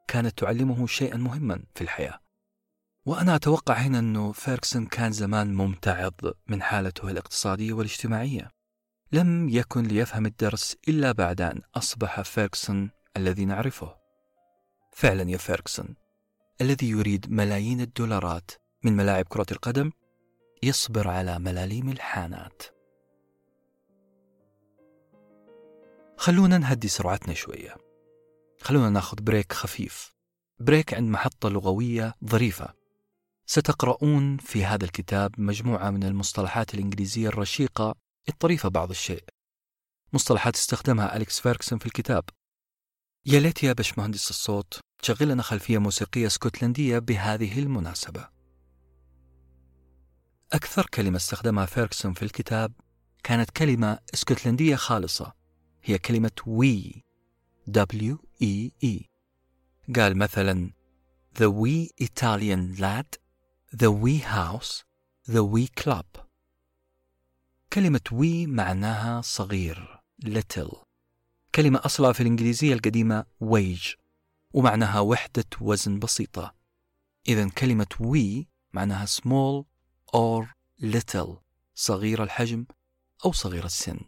كانت 0.08 0.38
تعلمه 0.40 0.88
شيئا 0.88 1.18
مهما 1.18 1.64
في 1.76 1.82
الحياة. 1.82 2.20
وأنا 3.06 3.36
أتوقع 3.36 3.74
هنا 3.74 4.00
أنه 4.00 4.32
فيركسون 4.32 4.86
كان 4.86 5.12
زمان 5.12 5.54
ممتعض 5.54 6.14
من 6.48 6.62
حالته 6.62 7.10
الاقتصادية 7.10 7.74
والاجتماعية. 7.74 8.52
لم 9.12 9.50
يكن 9.50 9.84
ليفهم 9.84 10.26
الدرس 10.26 10.76
إلا 10.88 11.12
بعد 11.12 11.42
أن 11.42 11.62
أصبح 11.76 12.22
فيركسون 12.22 12.92
الذي 13.18 13.46
نعرفه. 13.46 13.98
فعلا 14.92 15.30
يا 15.30 15.38
فيركسون 15.38 15.96
الذي 16.62 16.90
يريد 16.90 17.32
ملايين 17.32 17.82
الدولارات 17.82 18.52
من 18.84 18.96
ملاعب 18.96 19.26
كرة 19.26 19.46
القدم 19.52 19.92
يصبر 20.64 21.08
على 21.08 21.40
ملاليم 21.40 21.90
الحانات. 21.90 22.64
خلونا 26.18 26.58
نهدي 26.58 26.88
سرعتنا 26.88 27.34
شوية. 27.34 27.76
خلونا 28.62 28.90
ناخذ 28.90 29.22
break 29.22 29.54
خفيف. 29.54 30.14
break 30.60 30.94
عند 30.94 31.10
محطة 31.10 31.50
لغوية 31.50 32.16
ظريفة. 32.26 32.74
ستقرؤون 33.46 34.38
في 34.38 34.66
هذا 34.66 34.86
الكتاب 34.86 35.32
مجموعة 35.38 35.90
من 35.90 36.04
المصطلحات 36.04 36.74
الإنجليزية 36.74 37.28
الرشيقة 37.28 37.96
الطريفة 38.30 38.70
بعض 38.70 38.90
الشيء. 38.90 39.24
مصطلحات 40.14 40.56
استخدمها 40.56 41.16
أليكس 41.16 41.40
فيركسون 41.40 41.80
في 41.80 41.86
الكتاب. 41.86 42.24
يا 43.26 43.40
ليت 43.40 43.64
يا 43.64 43.74
باشمهندس 43.74 44.30
الصوت 44.30 44.80
تشغل 45.02 45.28
لنا 45.28 45.44
خلفية 45.44 45.78
موسيقية 45.78 46.28
اسكتلندية 46.28 47.00
بهذه 47.00 47.60
المناسبة. 47.60 48.30
أكثر 50.54 50.86
كلمة 50.86 51.18
استخدمها 51.18 51.66
فيركسون 51.66 52.14
في 52.14 52.24
الكتاب 52.24 52.74
كانت 53.24 53.52
كلمة 53.52 54.00
اسكتلندية 54.14 54.76
خالصة 54.76 55.34
هي 55.84 55.98
كلمة 55.98 56.32
وي 56.48 57.04
W 57.70 58.16
E 58.44 58.72
E 58.86 59.06
قال 59.96 60.18
مثلا 60.18 60.72
The 61.36 61.50
wee 61.50 62.06
Italian 62.06 62.80
lad 62.80 63.18
The 63.76 63.92
wee 63.92 64.24
house 64.24 64.84
The 65.28 65.44
wee 65.44 65.84
club. 65.84 66.26
كلمة 67.74 68.02
وي 68.12 68.48
معناها 68.48 69.22
صغير 69.22 70.02
little. 70.26 70.91
كلمة 71.56 71.82
أصلها 71.86 72.14
في 72.14 72.22
الإنجليزية 72.22 72.74
القديمة 72.74 73.26
wage 73.44 73.96
ومعناها 74.54 75.00
وحدة 75.00 75.46
وزن 75.62 76.00
بسيطة. 76.00 76.56
إذا 77.28 77.50
كلمة 77.50 77.88
وي 78.00 78.48
معناها 78.74 79.06
small 79.06 79.64
or 80.16 80.46
little 80.84 81.36
صغير 81.76 82.24
الحجم 82.24 82.66
أو 83.26 83.32
صغير 83.32 83.66
السن. 83.66 84.00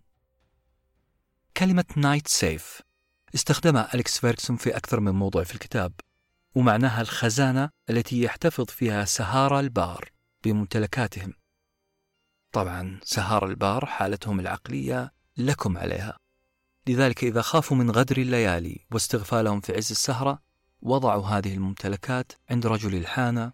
كلمة 1.57 1.85
night 1.97 2.27
safe 2.27 2.81
استخدمها 3.35 3.93
أليكس 3.93 4.19
فيركسون 4.19 4.55
في 4.55 4.77
أكثر 4.77 4.99
من 4.99 5.11
موضوع 5.11 5.43
في 5.43 5.53
الكتاب 5.53 5.93
ومعناها 6.55 7.01
الخزانة 7.01 7.69
التي 7.89 8.21
يحتفظ 8.21 8.65
فيها 8.65 9.05
سهارة 9.05 9.59
البار 9.59 10.11
بممتلكاتهم. 10.43 11.33
طبعا 12.51 12.99
سهارة 13.03 13.45
البار 13.45 13.85
حالتهم 13.85 14.39
العقلية 14.39 15.13
لكم 15.37 15.77
عليها. 15.77 16.22
لذلك 16.87 17.23
إذا 17.23 17.41
خافوا 17.41 17.77
من 17.77 17.91
غدر 17.91 18.17
الليالي 18.17 18.85
واستغفالهم 18.91 19.61
في 19.61 19.73
عز 19.73 19.91
السهرة 19.91 20.39
وضعوا 20.81 21.25
هذه 21.25 21.53
الممتلكات 21.53 22.31
عند 22.49 22.67
رجل 22.67 22.95
الحانة 22.95 23.53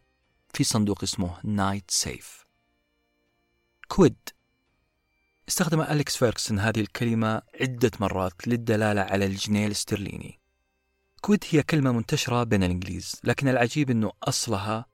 في 0.54 0.64
صندوق 0.64 1.04
اسمه 1.04 1.38
night 1.44 1.92
safe 1.92 2.46
quid. 3.90 4.18
استخدم 5.48 5.82
أليكس 5.82 6.18
فيركسون 6.18 6.60
هذه 6.60 6.80
الكلمة 6.80 7.42
عدة 7.62 7.92
مرات 8.00 8.48
للدلالة 8.48 9.02
على 9.02 9.26
الجنيه 9.26 9.66
الاسترليني. 9.68 10.40
quid 11.22 11.44
هي 11.50 11.64
كلمة 11.64 11.92
منتشرة 11.92 12.44
بين 12.44 12.64
الإنجليز 12.64 13.16
لكن 13.24 13.48
العجيب 13.48 13.90
أنه 13.90 14.12
أصلها 14.24 14.86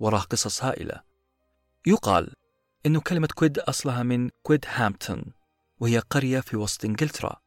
وراه 0.00 0.20
قصص 0.20 0.64
هائلة. 0.64 1.02
يقال 1.86 2.34
أنه 2.86 3.00
كلمة 3.00 3.28
quid 3.34 3.58
أصلها 3.58 4.02
من 4.02 4.30
Quidhampton 4.42 5.24
وهي 5.80 5.98
قرية 5.98 6.40
في 6.40 6.56
وسط 6.56 6.84
إنجلترا. 6.84 7.40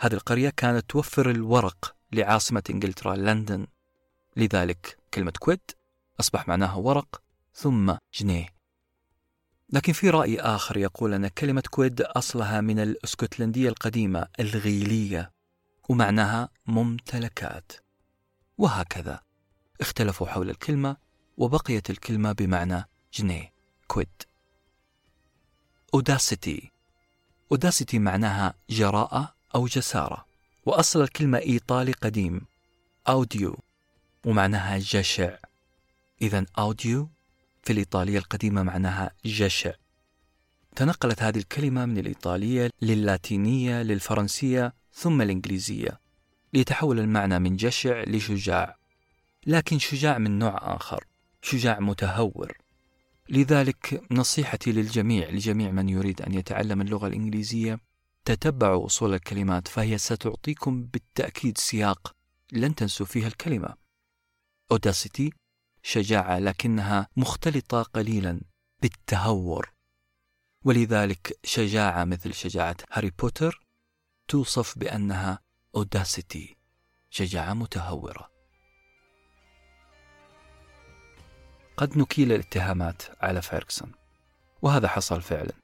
هذه 0.00 0.14
القرية 0.14 0.50
كانت 0.50 0.90
توفر 0.90 1.30
الورق 1.30 1.96
لعاصمة 2.12 2.62
إنجلترا 2.70 3.16
لندن. 3.16 3.66
لذلك 4.36 4.98
كلمة 5.14 5.32
quid 5.38 5.60
أصبح 6.20 6.48
معناها 6.48 6.74
ورق 6.74 7.22
ثم 7.54 7.94
جنيه. 8.14 8.54
لكن 9.70 9.92
في 9.92 10.10
رأي 10.10 10.40
آخر 10.40 10.76
يقول 10.76 11.14
أن 11.14 11.28
كلمة 11.28 11.62
quid 11.70 12.00
أصلها 12.00 12.60
من 12.60 12.78
الأسكتلندية 12.78 13.68
القديمة 13.68 14.28
الغيلية 14.40 15.32
ومعناها 15.88 16.48
ممتلكات. 16.66 17.72
وهكذا 18.58 19.20
اختلفوا 19.80 20.26
حول 20.26 20.50
الكلمة 20.50 20.96
وبقيت 21.36 21.90
الكلمة 21.90 22.32
بمعنى 22.32 22.88
جنيه 23.14 23.52
quid 23.86 24.22
أوداسيتي 25.94 26.72
أوداسيتي 27.52 27.98
معناها 27.98 28.54
جراءة 28.70 29.33
أو 29.54 29.66
جسارة 29.66 30.24
وأصل 30.66 31.02
الكلمة 31.02 31.38
إيطالي 31.38 31.92
قديم 31.92 32.40
أوديو 33.08 33.58
ومعناها 34.26 34.78
جشع. 34.78 35.36
إذا 36.22 36.46
أوديو 36.58 37.08
في 37.62 37.72
الإيطالية 37.72 38.18
القديمة 38.18 38.62
معناها 38.62 39.10
جشع. 39.24 39.72
تنقلت 40.76 41.22
هذه 41.22 41.38
الكلمة 41.38 41.86
من 41.86 41.98
الإيطالية 41.98 42.70
للاتينية 42.82 43.82
للفرنسية 43.82 44.74
ثم 44.92 45.22
الإنجليزية 45.22 46.00
ليتحول 46.52 47.00
المعنى 47.00 47.38
من 47.38 47.56
جشع 47.56 48.04
لشجاع. 48.06 48.76
لكن 49.46 49.78
شجاع 49.78 50.18
من 50.18 50.38
نوع 50.38 50.76
آخر 50.76 51.04
شجاع 51.42 51.80
متهور. 51.80 52.52
لذلك 53.28 54.02
نصيحتي 54.10 54.72
للجميع 54.72 55.30
لجميع 55.30 55.70
من 55.70 55.88
يريد 55.88 56.22
أن 56.22 56.34
يتعلم 56.34 56.80
اللغة 56.80 57.06
الإنجليزية 57.06 57.78
تتبعوا 58.24 58.86
أصول 58.86 59.14
الكلمات 59.14 59.68
فهي 59.68 59.98
ستعطيكم 59.98 60.84
بالتأكيد 60.84 61.58
سياق 61.58 62.12
لن 62.52 62.74
تنسوا 62.74 63.06
فيها 63.06 63.26
الكلمة. 63.26 63.74
أوداسيتي 64.72 65.32
شجاعة 65.82 66.38
لكنها 66.38 67.08
مختلطة 67.16 67.82
قليلا 67.82 68.40
بالتهور. 68.82 69.72
ولذلك 70.64 71.38
شجاعة 71.44 72.04
مثل 72.04 72.34
شجاعة 72.34 72.76
هاري 72.92 73.10
بوتر 73.10 73.66
توصف 74.28 74.78
بأنها 74.78 75.38
أوداسيتي 75.76 76.56
شجاعة 77.10 77.54
متهورة. 77.54 78.30
قد 81.76 81.98
نكيل 81.98 82.32
الاتهامات 82.32 83.02
على 83.20 83.42
فيركسون 83.42 83.92
وهذا 84.62 84.88
حصل 84.88 85.22
فعلا. 85.22 85.63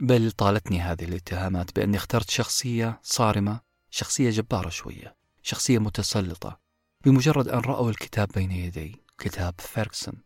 بل 0.00 0.30
طالتني 0.30 0.80
هذه 0.80 1.04
الاتهامات 1.04 1.76
بأني 1.76 1.96
اخترت 1.96 2.30
شخصية 2.30 3.00
صارمة 3.02 3.60
شخصية 3.90 4.30
جبارة 4.30 4.68
شوية 4.68 5.16
شخصية 5.42 5.78
متسلطة 5.78 6.60
بمجرد 7.04 7.48
أن 7.48 7.60
رأوا 7.60 7.90
الكتاب 7.90 8.28
بين 8.34 8.50
يدي 8.50 9.04
كتاب 9.18 9.54
فيركسون 9.58 10.22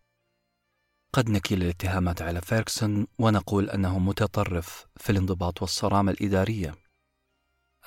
قد 1.13 1.31
نكيل 1.31 1.63
الاتهامات 1.63 2.23
على 2.23 2.41
فيركسون 2.41 3.07
ونقول 3.19 3.71
أنه 3.71 3.99
متطرف 3.99 4.87
في 4.97 5.13
الانضباط 5.13 5.63
والصرامة 5.63 6.13
الإدارية. 6.13 6.75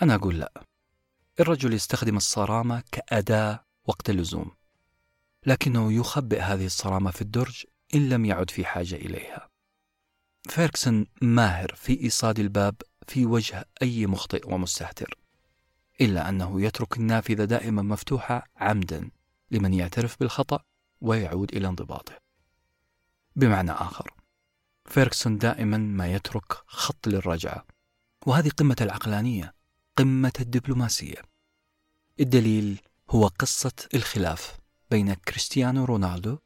أنا 0.01 0.15
أقول 0.15 0.39
لا. 0.39 0.63
الرجل 1.39 1.73
يستخدم 1.73 2.17
الصرامة 2.17 2.83
كأداة 2.91 3.65
وقت 3.85 4.09
اللزوم 4.09 4.51
لكنه 5.45 5.93
يخبئ 5.93 6.39
هذه 6.39 6.65
الصرامة 6.65 7.11
في 7.11 7.21
الدرج 7.21 7.63
إن 7.95 8.09
لم 8.09 8.25
يعد 8.25 8.49
في 8.49 8.65
حاجة 8.65 8.95
إليها. 8.95 9.49
فيركسون 10.49 11.05
ماهر 11.21 11.75
في 11.75 12.03
إيصاد 12.03 12.39
الباب 12.39 12.75
في 13.07 13.25
وجه 13.25 13.65
أي 13.81 14.07
مخطئ 14.07 14.53
ومستهتر 14.53 15.17
إلا 16.01 16.29
أنه 16.29 16.61
يترك 16.61 16.97
النافذة 16.97 17.45
دائما 17.45 17.81
مفتوحة 17.81 18.43
عمدا 18.57 19.09
لمن 19.51 19.73
يعترف 19.73 20.19
بالخطأ 20.19 20.59
ويعود 21.01 21.55
إلى 21.55 21.67
انضباطه. 21.67 22.17
بمعنى 23.35 23.71
آخر 23.71 24.13
فيركسون 24.85 25.37
دائما 25.37 25.77
ما 25.77 26.13
يترك 26.13 26.53
خط 26.65 27.07
للرجعة 27.07 27.65
وهذه 28.25 28.49
قمة 28.49 28.75
العقلانية 28.81 29.53
قمة 29.97 30.33
الدبلوماسية. 30.39 31.21
الدليل 32.19 32.81
هو 33.09 33.27
قصة 33.27 33.73
الخلاف 33.93 34.57
بين 34.91 35.13
كريستيانو 35.13 35.85
رونالدو 35.85 36.37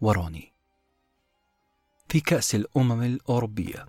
وروني. 0.00 0.55
في 2.08 2.20
كأس 2.20 2.54
الأمم 2.54 3.02
الأوروبية 3.02 3.86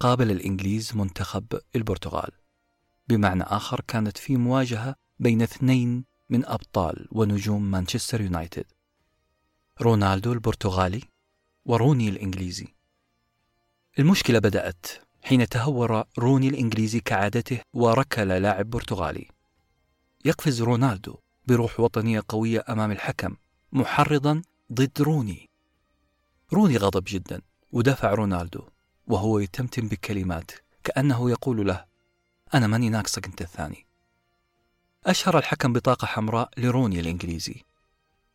قابل 0.00 0.30
الإنجليز 0.30 0.96
منتخب 0.96 1.44
البرتغال. 1.76 2.30
بمعنى 3.08 3.42
آخر 3.42 3.80
كانت 3.88 4.18
في 4.18 4.36
مواجهة 4.36 4.94
بين 5.18 5.42
اثنين 5.42 6.04
من 6.30 6.46
أبطال 6.46 7.08
ونجوم 7.12 7.70
مانشستر 7.70 8.20
يونايتد 8.20 8.64
رونالدو 9.80 10.32
البرتغالي 10.32 11.02
وروني 11.64 12.08
الإنجليزي. 12.08 12.68
المشكلة 13.98 14.38
بدأت 14.38 14.86
حين 15.22 15.48
تهور 15.48 16.04
روني 16.18 16.48
الإنجليزي 16.48 17.00
كعادته 17.00 17.60
وركل 17.72 18.28
لاعب 18.28 18.70
برتغالي. 18.70 19.28
يقفز 20.24 20.62
رونالدو 20.62 21.16
بروح 21.46 21.80
وطنية 21.80 22.22
قوية 22.28 22.64
أمام 22.68 22.90
الحكم 22.90 23.36
محرضا 23.72 24.42
ضد 24.72 25.02
روني. 25.02 25.51
روني 26.52 26.76
غضب 26.76 27.04
جدا 27.06 27.40
ودافع 27.72 28.14
رونالدو 28.14 28.68
وهو 29.06 29.38
يتمتم 29.38 29.88
بكلمات 29.88 30.50
كأنه 30.84 31.30
يقول 31.30 31.66
له 31.66 31.84
أنا 32.54 32.66
ماني 32.66 32.88
ناقصك 32.88 33.26
أنت 33.26 33.42
الثاني. 33.42 33.86
أشهر 35.06 35.38
الحكم 35.38 35.72
بطاقة 35.72 36.06
حمراء 36.06 36.50
لروني 36.56 37.00
الإنجليزي 37.00 37.62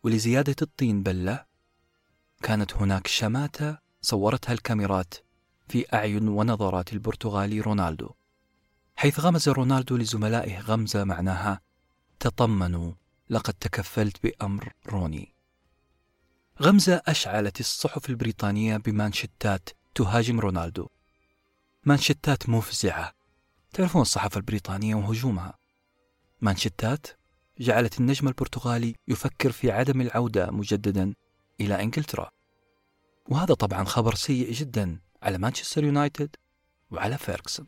ولزيادة 0.04 0.56
الطين 0.62 1.04
بلة 1.04 1.46
كانت 2.44 2.74
هناك 2.74 3.08
شماتة 3.08 3.78
صورتها 4.02 4.54
الكاميرات 4.54 5.14
في 5.68 5.86
أعين 5.94 6.28
ونظرات 6.28 6.94
البرتغالي 6.94 7.62
رونالدو 7.62 8.10
حيث 8.96 9.20
غمز 9.20 9.50
رونالدو 9.50 9.98
لزملائه 9.98 10.60
غمزة 10.60 11.04
معناها 11.04 11.62
تطمنوا 12.20 12.94
لقد 13.30 13.54
تكفلت 13.54 14.24
بأمر 14.24 14.74
روني. 14.88 15.37
غمزة 16.62 17.02
أشعلت 17.08 17.60
الصحف 17.60 18.10
البريطانية 18.10 18.78
بمانشتات 18.78 19.70
تهاجم 19.96 20.40
رونالدو. 20.40 20.88
مانشتات 21.86 22.50
مفزعة. 22.50 23.12
تعرفون 23.74 24.02
الصحافة 24.02 24.38
البريطانية 24.38 24.96
وهجومها. 24.96 25.58
مانشيتات 26.42 27.08
جعلت 27.60 28.00
النجم 28.00 28.28
البرتغالي 28.28 28.96
يفكر 29.08 29.52
في 29.52 29.72
عدم 29.72 30.02
العودة 30.02 30.52
مجددا 30.52 31.14
إلى 31.62 31.84
إنجلترا. 31.84 32.30
وهذا 33.30 33.54
طبعا 33.54 33.84
خبر 33.84 34.16
سيء 34.16 34.52
جدا 34.52 35.00
على 35.24 35.38
مانشستر 35.38 35.84
يونايتد 35.84 36.36
وعلى 36.92 37.18
فيركسون 37.18 37.66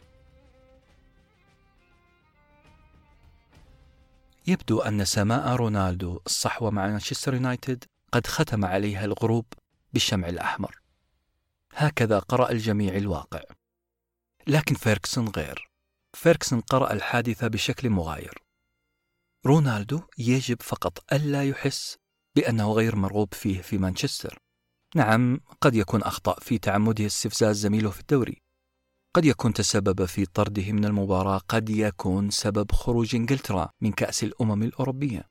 يبدو 4.47 4.79
أن 4.79 5.05
سماء 5.05 5.55
رونالدو 5.55 6.19
الصحوة 6.25 6.71
مع 6.71 6.87
مانشستر 6.87 7.33
يونايتد 7.33 7.83
قد 8.11 8.27
ختم 8.27 8.65
عليها 8.65 9.05
الغروب 9.05 9.45
بالشمع 9.93 10.29
الأحمر. 10.29 10.81
هكذا 11.73 12.19
قرأ 12.19 12.51
الجميع 12.51 12.95
الواقع. 12.95 13.41
لكن 14.47 14.75
فيركسون 14.75 15.27
غير. 15.27 15.69
فيركسون 16.13 16.61
قرأ 16.61 16.93
الحادثة 16.93 17.47
بشكل 17.47 17.89
مغاير. 17.89 18.33
رونالدو 19.45 20.01
يجب 20.17 20.61
فقط 20.61 21.13
ألا 21.13 21.43
يحس 21.43 21.97
بأنه 22.35 22.71
غير 22.71 22.95
مرغوب 22.95 23.33
فيه 23.33 23.61
في 23.61 23.77
مانشستر. 23.77 24.39
نعم 24.95 25.39
قد 25.61 25.75
يكون 25.75 26.03
أخطأ 26.03 26.39
في 26.39 26.57
تعمده 26.57 27.05
استفزاز 27.05 27.57
زميله 27.57 27.89
في 27.89 27.99
الدوري. 27.99 28.41
قد 29.15 29.25
يكون 29.25 29.53
تسبب 29.53 30.05
في 30.05 30.25
طرده 30.25 30.71
من 30.71 30.85
المباراة 30.85 31.37
قد 31.37 31.69
يكون 31.69 32.29
سبب 32.29 32.71
خروج 32.71 33.15
إنجلترا 33.15 33.69
من 33.81 33.91
كأس 33.91 34.23
الأمم 34.23 34.63
الأوروبية. 34.63 35.29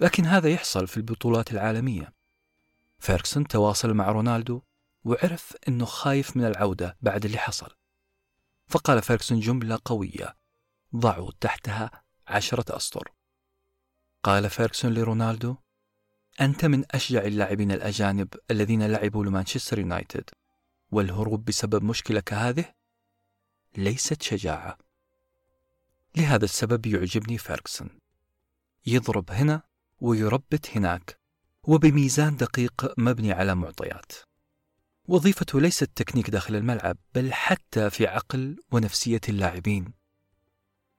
لكن 0.00 0.24
هذا 0.26 0.48
يحصل 0.48 0.86
في 0.86 0.96
البطولات 0.96 1.52
العالمية. 1.52 2.12
فيركسون 2.98 3.46
تواصل 3.46 3.94
مع 3.94 4.08
رونالدو 4.08 4.62
وعرف 5.04 5.56
أنه 5.68 5.84
خايف 5.84 6.36
من 6.36 6.44
العودة 6.44 6.96
بعد 7.00 7.24
اللي 7.24 7.38
حصل. 7.38 7.76
فقال 8.68 9.02
فيركسون 9.02 9.40
جملة 9.40 9.80
قوية 9.84 10.36
ضعوا 10.96 11.30
تحتها 11.40 11.90
عشرة 12.26 12.76
أسطر 12.76 13.12
قال 14.22 14.50
فيركسون 14.50 14.94
لرونالدو 14.94 15.56
أنت 16.40 16.64
من 16.64 16.84
أشجع 16.90 17.24
اللاعبين 17.24 17.72
الأجانب 17.72 18.28
الذين 18.50 18.86
لعبوا 18.86 19.24
لمانشستر 19.24 19.78
يونايتد 19.78 20.30
والهروب 20.90 21.44
بسبب 21.44 21.82
مشكلة 21.82 22.20
كهذه 22.20 22.74
ليست 23.76 24.22
شجاعة 24.22 24.78
لهذا 26.16 26.44
السبب 26.44 26.86
يعجبني 26.86 27.38
فيركسون 27.38 27.90
يضرب 28.86 29.30
هنا 29.30 29.62
ويربت 30.00 30.76
هناك 30.76 31.18
وبميزان 31.62 32.36
دقيق 32.36 32.94
مبني 32.98 33.32
على 33.32 33.54
معطيات. 33.54 34.12
وظيفته 35.08 35.60
ليست 35.60 35.90
تكنيك 35.94 36.30
داخل 36.30 36.56
الملعب 36.56 36.96
بل 37.14 37.32
حتى 37.32 37.90
في 37.90 38.06
عقل 38.06 38.56
ونفسية 38.70 39.20
اللاعبين. 39.28 39.92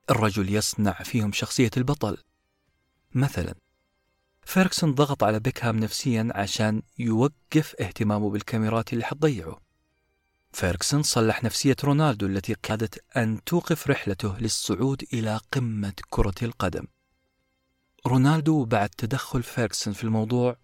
الرجل 0.10 0.54
يصنع 0.54 0.94
فيهم 0.94 1.32
شخصية 1.32 1.72
البطل. 1.78 2.18
مثلا 3.14 3.56
فيركسون 4.46 4.96
ضغط 4.96 5.24
على 5.24 5.40
بيكهام 5.40 5.80
نفسيا 5.80 6.30
عشان 6.36 6.82
يوقف 7.00 7.76
اهتمامه 7.82 8.30
بالكاميرات 8.30 8.94
اللي 8.94 9.04
حتضيعه. 9.04 9.62
فيركسون 10.54 11.04
صلح 11.04 11.44
نفسية 11.44 11.76
رونالدو 11.84 12.26
التي 12.26 12.54
كادت 12.54 13.04
أن 13.18 13.44
توقف 13.44 13.88
رحلته 13.88 14.38
للصعود 14.38 15.04
إلى 15.14 15.40
قمة 15.52 15.94
كرة 16.10 16.36
القدم. 16.42 16.88
رونالدو 18.08 18.66
بعد 18.66 18.90
تدخل 18.90 19.44
فيركسون 19.44 19.94
في 19.94 20.04
الموضوع 20.04 20.58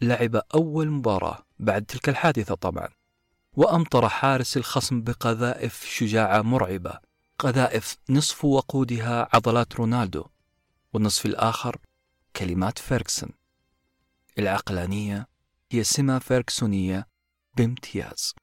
لعب 0.00 0.36
أول 0.54 0.90
مباراة 0.90 1.38
بعد 1.58 1.84
تلك 1.84 2.08
الحادثة 2.08 2.54
طبعا 2.54 2.88
وأمطر 3.52 4.08
حارس 4.08 4.56
الخصم 4.56 5.02
بقذائف 5.02 5.84
شجاعة 5.84 6.42
مرعبة 6.42 6.98
قذائف 7.38 7.96
نصف 8.10 8.44
وقودها 8.44 9.28
عضلات 9.32 9.76
رونالدو 9.76 10.24
والنصف 10.92 11.26
الآخر 11.26 11.80
كلمات 12.36 12.78
فيركسون 12.78 13.30
العقلانية 14.38 15.28
هي 15.70 15.84
سمة 15.84 16.18
فيركسونية 16.18 17.08
بامتياز. 17.56 18.34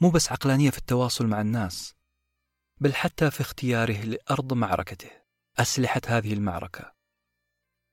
مو 0.00 0.10
بس 0.10 0.32
عقلانية 0.32 0.70
في 0.70 0.78
التواصل 0.78 1.26
مع 1.26 1.40
الناس 1.40 1.94
بل 2.80 2.94
حتى 2.94 3.30
في 3.30 3.40
اختياره 3.40 4.00
لأرض 4.00 4.52
معركته 4.52 5.10
أسلحة 5.58 6.00
هذه 6.06 6.32
المعركة. 6.32 6.92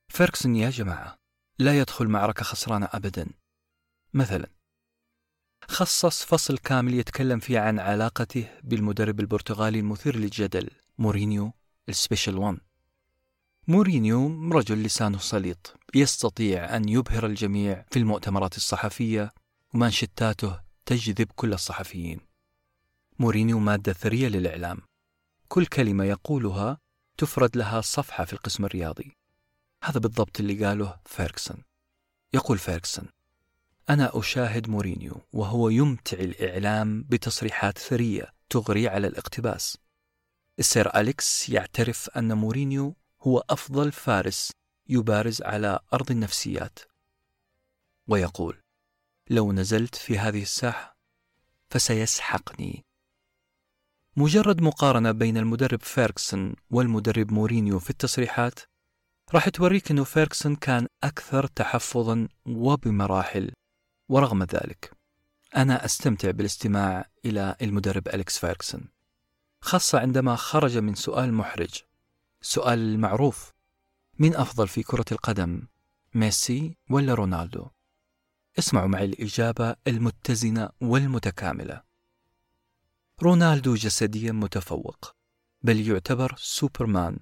فيركسون 0.09 0.55
يا 0.55 0.69
جماعة 0.69 1.15
لا 1.59 1.79
يدخل 1.79 2.07
معركة 2.07 2.43
خسرانة 2.43 2.89
أبدا. 2.91 3.29
مثلا 4.13 4.49
خصص 5.67 6.23
فصل 6.23 6.57
كامل 6.57 6.93
يتكلم 6.93 7.39
فيه 7.39 7.59
عن 7.59 7.79
علاقته 7.79 8.47
بالمدرب 8.63 9.19
البرتغالي 9.19 9.79
المثير 9.79 10.15
للجدل 10.15 10.69
مورينيو 10.97 11.51
ال 11.89 11.95
special 11.95 12.37
one 12.37 12.57
مورينيو 13.67 14.49
رجل 14.51 14.83
لسانه 14.83 15.17
سليط 15.17 15.75
يستطيع 15.95 16.75
أن 16.75 16.89
يبهر 16.89 17.25
الجميع 17.25 17.85
في 17.91 17.99
المؤتمرات 17.99 18.57
الصحفية 18.57 19.31
ومانشيتاته 19.73 20.59
تجذب 20.85 21.27
كل 21.35 21.53
الصحفيين. 21.53 22.19
مورينيو 23.19 23.59
مادة 23.59 23.93
ثرية 23.93 24.27
للإعلام. 24.27 24.81
كل 25.47 25.65
كلمة 25.65 26.03
يقولها 26.03 26.77
تفرد 27.17 27.57
لها 27.57 27.81
صفحة 27.81 28.25
في 28.25 28.33
القسم 28.33 28.65
الرياضي. 28.65 29.18
هذا 29.83 29.99
بالضبط 29.99 30.39
اللي 30.39 30.65
قاله 30.65 30.99
فيركسون 31.05 31.63
يقول 32.33 32.57
فيركسون 32.57 33.07
أنا 33.89 34.19
أشاهد 34.19 34.69
مورينيو 34.69 35.21
وهو 35.33 35.69
يمتع 35.69 36.17
الإعلام 36.17 37.03
بتصريحات 37.03 37.77
ثرية 37.77 38.33
تغري 38.49 38.87
على 38.87 39.07
الاقتباس. 39.07 39.77
السير 40.59 40.99
أليكس 40.99 41.49
يعترف 41.49 42.09
أن 42.09 42.33
مورينيو 42.37 42.95
هو 43.21 43.43
أفضل 43.49 43.91
فارس 43.91 44.51
يبارز 44.89 45.41
على 45.41 45.79
أرض 45.93 46.11
النفسيات. 46.11 46.79
ويقول 48.07 48.61
لو 49.29 49.51
نزلت 49.51 49.95
في 49.95 50.19
هذه 50.19 50.41
الساحة 50.41 50.97
فسيسحقني. 51.69 52.85
مجرد 54.17 54.61
مقارنة 54.61 55.11
بين 55.11 55.37
المدرب 55.37 55.81
فيركسون 55.81 56.55
والمدرب 56.71 57.31
مورينيو 57.31 57.79
في 57.79 57.89
التصريحات 57.89 58.59
راح 59.33 59.49
توريك 59.49 59.91
أنه 59.91 60.03
فيركسون 60.03 60.55
كان 60.55 60.87
أكثر 61.03 61.47
تحفظا 61.47 62.27
وبمراحل 62.45 63.51
ورغم 64.09 64.43
ذلك 64.43 64.91
أنا 65.55 65.85
أستمتع 65.85 66.31
بالاستماع 66.31 67.05
إلى 67.25 67.55
المدرب 67.61 68.07
أليكس 68.07 68.39
فيركسون 68.39 68.89
خاصة 69.61 69.99
عندما 69.99 70.35
خرج 70.35 70.77
من 70.77 70.95
سؤال 70.95 71.33
محرج 71.33 71.83
سؤال 72.41 72.79
المعروف 72.79 73.53
من 74.19 74.35
أفضل 74.35 74.67
في 74.67 74.83
كرة 74.83 75.05
القدم 75.11 75.67
ميسي 76.13 76.77
ولا 76.89 77.13
رونالدو؟ 77.13 77.67
اسمعوا 78.59 78.87
معي 78.87 79.05
الإجابة 79.05 79.75
المتزنة 79.87 80.69
والمتكاملة. 80.81 81.83
رونالدو 83.23 83.75
جسديا 83.75 84.31
متفوق 84.31 85.15
بل 85.61 85.87
يعتبر 85.89 86.35
سوبرمان. 86.37 87.19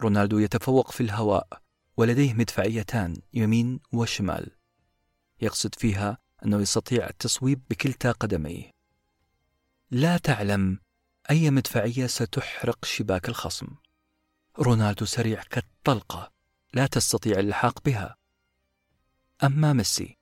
رونالدو 0.00 0.38
يتفوق 0.38 0.90
في 0.90 1.00
الهواء 1.00 1.62
ولديه 1.96 2.34
مدفعيتان 2.34 3.16
يمين 3.34 3.80
وشمال. 3.92 4.50
يقصد 5.40 5.74
فيها 5.74 6.18
أنه 6.44 6.60
يستطيع 6.60 7.08
التصويب 7.08 7.62
بكلتا 7.70 8.12
قدميه. 8.12 8.70
لا 9.90 10.16
تعلم 10.16 10.80
أي 11.30 11.50
مدفعية 11.50 12.06
ستحرق 12.06 12.84
شباك 12.84 13.28
الخصم. 13.28 13.66
رونالدو 14.58 15.04
سريع 15.04 15.42
كالطلقة 15.42 16.32
لا 16.74 16.86
تستطيع 16.86 17.38
اللحاق 17.38 17.82
بها. 17.84 18.16
أما 19.44 19.72
ميسي 19.72 20.18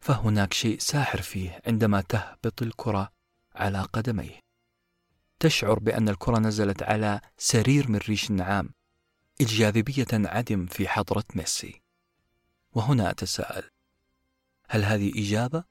فهناك 0.00 0.52
شيء 0.52 0.78
ساحر 0.78 1.22
فيه 1.22 1.60
عندما 1.66 2.00
تهبط 2.00 2.62
الكرة 2.62 3.12
على 3.54 3.82
قدميه. 3.82 4.40
تشعر 5.40 5.78
بأن 5.78 6.08
الكرة 6.08 6.38
نزلت 6.38 6.82
على 6.82 7.20
سرير 7.38 7.88
من 7.88 7.98
ريش 7.98 8.30
النعام. 8.30 8.70
الجاذبية 9.40 10.04
تنعدم 10.04 10.66
في 10.66 10.88
حضرة 10.88 11.24
ميسي. 11.34 11.82
وهنا 12.72 13.10
أتساءل 13.10 13.70
هل 14.68 14.84
هذه 14.84 15.12
إجابة 15.16 15.64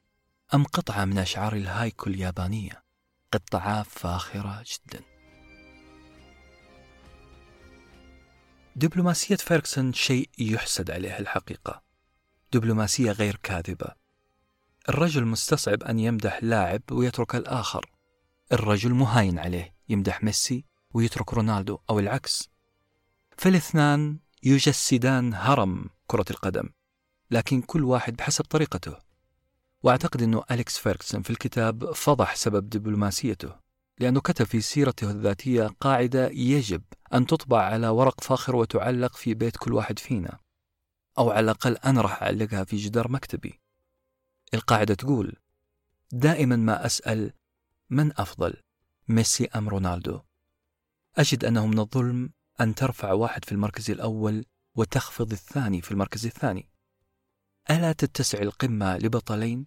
أم 0.54 0.64
قطعة 0.64 1.06
من 1.06 1.18
أشعار 1.18 1.54
الهايكو 1.54 2.10
اليابانية؟ 2.10 2.84
قطعة 3.32 3.84
فاخرة 3.84 4.64
جدا. 4.64 5.04
دبلوماسية 8.76 9.36
فيركسون 9.36 9.94
شيء 9.94 10.30
يحسد 10.40 10.92
عليه 10.92 11.20
الحقيقة. 11.20 11.82
دبلوماسية 12.54 13.12
غير 13.12 13.36
كاذبة. 13.44 13.96
الرجل 14.90 15.26
مستصعب 15.26 15.84
أن 15.84 16.00
يمدح 16.00 16.44
لاعب 16.44 16.82
ويترك 16.92 17.36
الآخر. 17.36 17.92
الرجل 18.52 18.94
مو 18.94 19.12
هاين 19.12 19.39
عليه 19.40 19.76
يمدح 19.90 20.24
ميسي 20.24 20.66
ويترك 20.94 21.34
رونالدو 21.34 21.80
أو 21.90 22.00
العكس. 22.00 22.50
فالاثنان 23.39 24.19
يجسدان 24.43 25.34
هرم 25.34 25.89
كرة 26.08 26.25
القدم 26.32 26.69
لكن 27.32 27.62
كل 27.62 27.84
واحد 27.84 28.15
بحسب 28.15 28.45
طريقته. 28.45 28.97
وأعتقد 29.84 30.21
أنه 30.21 30.43
أليكس 30.52 30.78
فيركسون 30.78 31.21
في 31.21 31.30
الكتاب 31.30 31.91
فضح 31.91 32.36
سبب 32.36 32.69
دبلوماسيته 32.69 33.56
لأنه 33.99 34.21
كتب 34.21 34.45
في 34.45 34.62
سيرته 34.62 35.12
الذاتية 35.12 35.67
قاعدة 35.80 36.28
يجب 36.28 36.82
أن 37.13 37.25
تطبع 37.25 37.62
على 37.62 37.88
ورق 37.88 38.21
فاخر 38.21 38.56
وتعلق 38.56 39.15
في 39.15 39.34
بيت 39.34 39.58
كل 39.58 39.73
واحد 39.73 39.99
فينا 39.99 40.39
أو 41.17 41.32
على 41.32 41.43
الأقل 41.43 41.78
أنا 41.78 42.02
راح 42.02 42.23
أعلقها 42.23 42.63
في 42.63 42.78
جدار 42.78 43.12
مكتبي. 43.12 43.60
القاعدة 44.54 44.93
تقول 44.93 45.36
دائما 46.12 46.56
ما 46.56 46.86
أسأل 46.86 47.34
من 47.89 48.12
أفضل 48.19 48.54
ميسي 49.08 49.45
أم 49.45 49.69
رونالدو؟ 49.69 50.19
أجد 51.17 51.45
أنه 51.45 51.67
من 51.67 51.80
الظلم 51.80 52.30
أن 52.62 52.76
ترفع 52.76 53.12
واحد 53.12 53.45
في 53.45 53.52
المركز 53.52 53.91
الأول 53.91 54.45
وتخفض 54.76 55.32
الثاني 55.32 55.82
في 55.82 55.91
المركز 55.91 56.26
الثاني. 56.26 56.69
ألا 57.69 57.91
تتسع 57.91 58.38
القمة 58.41 58.98
لبطلين؟ 58.98 59.65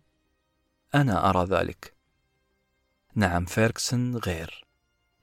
أنا 0.95 1.31
أرى 1.31 1.45
ذلك. 1.45 1.95
نعم 3.15 3.45
فيركسون 3.45 4.17
غير 4.17 4.65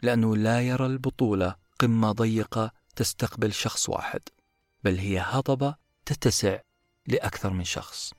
لأنه 0.04 0.36
لا 0.36 0.62
يرى 0.62 0.86
البطولة 0.86 1.56
قمة 1.80 2.12
ضيقة 2.12 2.72
تستقبل 2.96 3.54
شخص 3.54 3.90
واحد 3.90 4.22
بل 4.84 4.98
هي 4.98 5.20
هضبة 5.20 5.76
تتسع 6.06 6.60
لأكثر 7.08 7.54
من 7.54 7.64
شخص. 7.64 8.14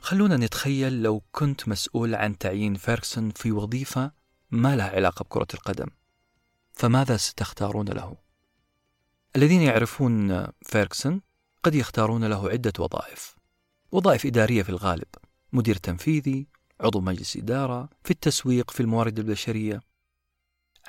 خلونا 0.00 0.36
نتخيل 0.36 1.02
لو 1.02 1.22
كنت 1.32 1.68
مسؤول 1.68 2.14
عن 2.14 2.38
تعيين 2.38 2.74
فيركسون 2.74 3.30
في 3.30 3.52
وظيفة 3.52 4.12
ما 4.50 4.76
لها 4.76 4.90
علاقة 4.90 5.22
بكرة 5.22 5.46
القدم. 5.54 5.86
فماذا 6.80 7.16
ستختارون 7.16 7.88
له؟ 7.88 8.16
الذين 9.36 9.60
يعرفون 9.62 10.46
فيركسون 10.62 11.22
قد 11.62 11.74
يختارون 11.74 12.24
له 12.24 12.50
عدة 12.50 12.72
وظائف. 12.78 13.36
وظائف 13.92 14.26
إدارية 14.26 14.62
في 14.62 14.68
الغالب 14.68 15.08
مدير 15.52 15.76
تنفيذي 15.76 16.46
عضو 16.80 17.00
مجلس 17.00 17.36
إدارة 17.36 17.88
في 18.04 18.10
التسويق 18.10 18.70
في 18.70 18.80
الموارد 18.80 19.18
البشرية. 19.18 19.80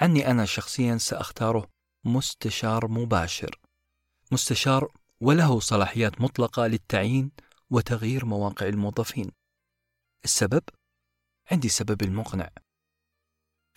عني 0.02 0.32
أنا 0.32 0.46
شخصيا 0.46 0.98
سأختاره 0.98 1.68
مستشار 2.04 2.88
مباشر. 2.88 3.60
مستشار 4.32 4.92
وله 5.22 5.60
صلاحيات 5.60 6.22
مطلقة 6.22 6.68
للتعيين 6.68 7.32
وتغيير 7.70 8.26
مواقع 8.26 8.68
الموظفين. 8.68 9.32
السبب؟ 10.24 10.64
عندي 11.52 11.70
سبب 11.70 12.02
المقنع 12.02 12.50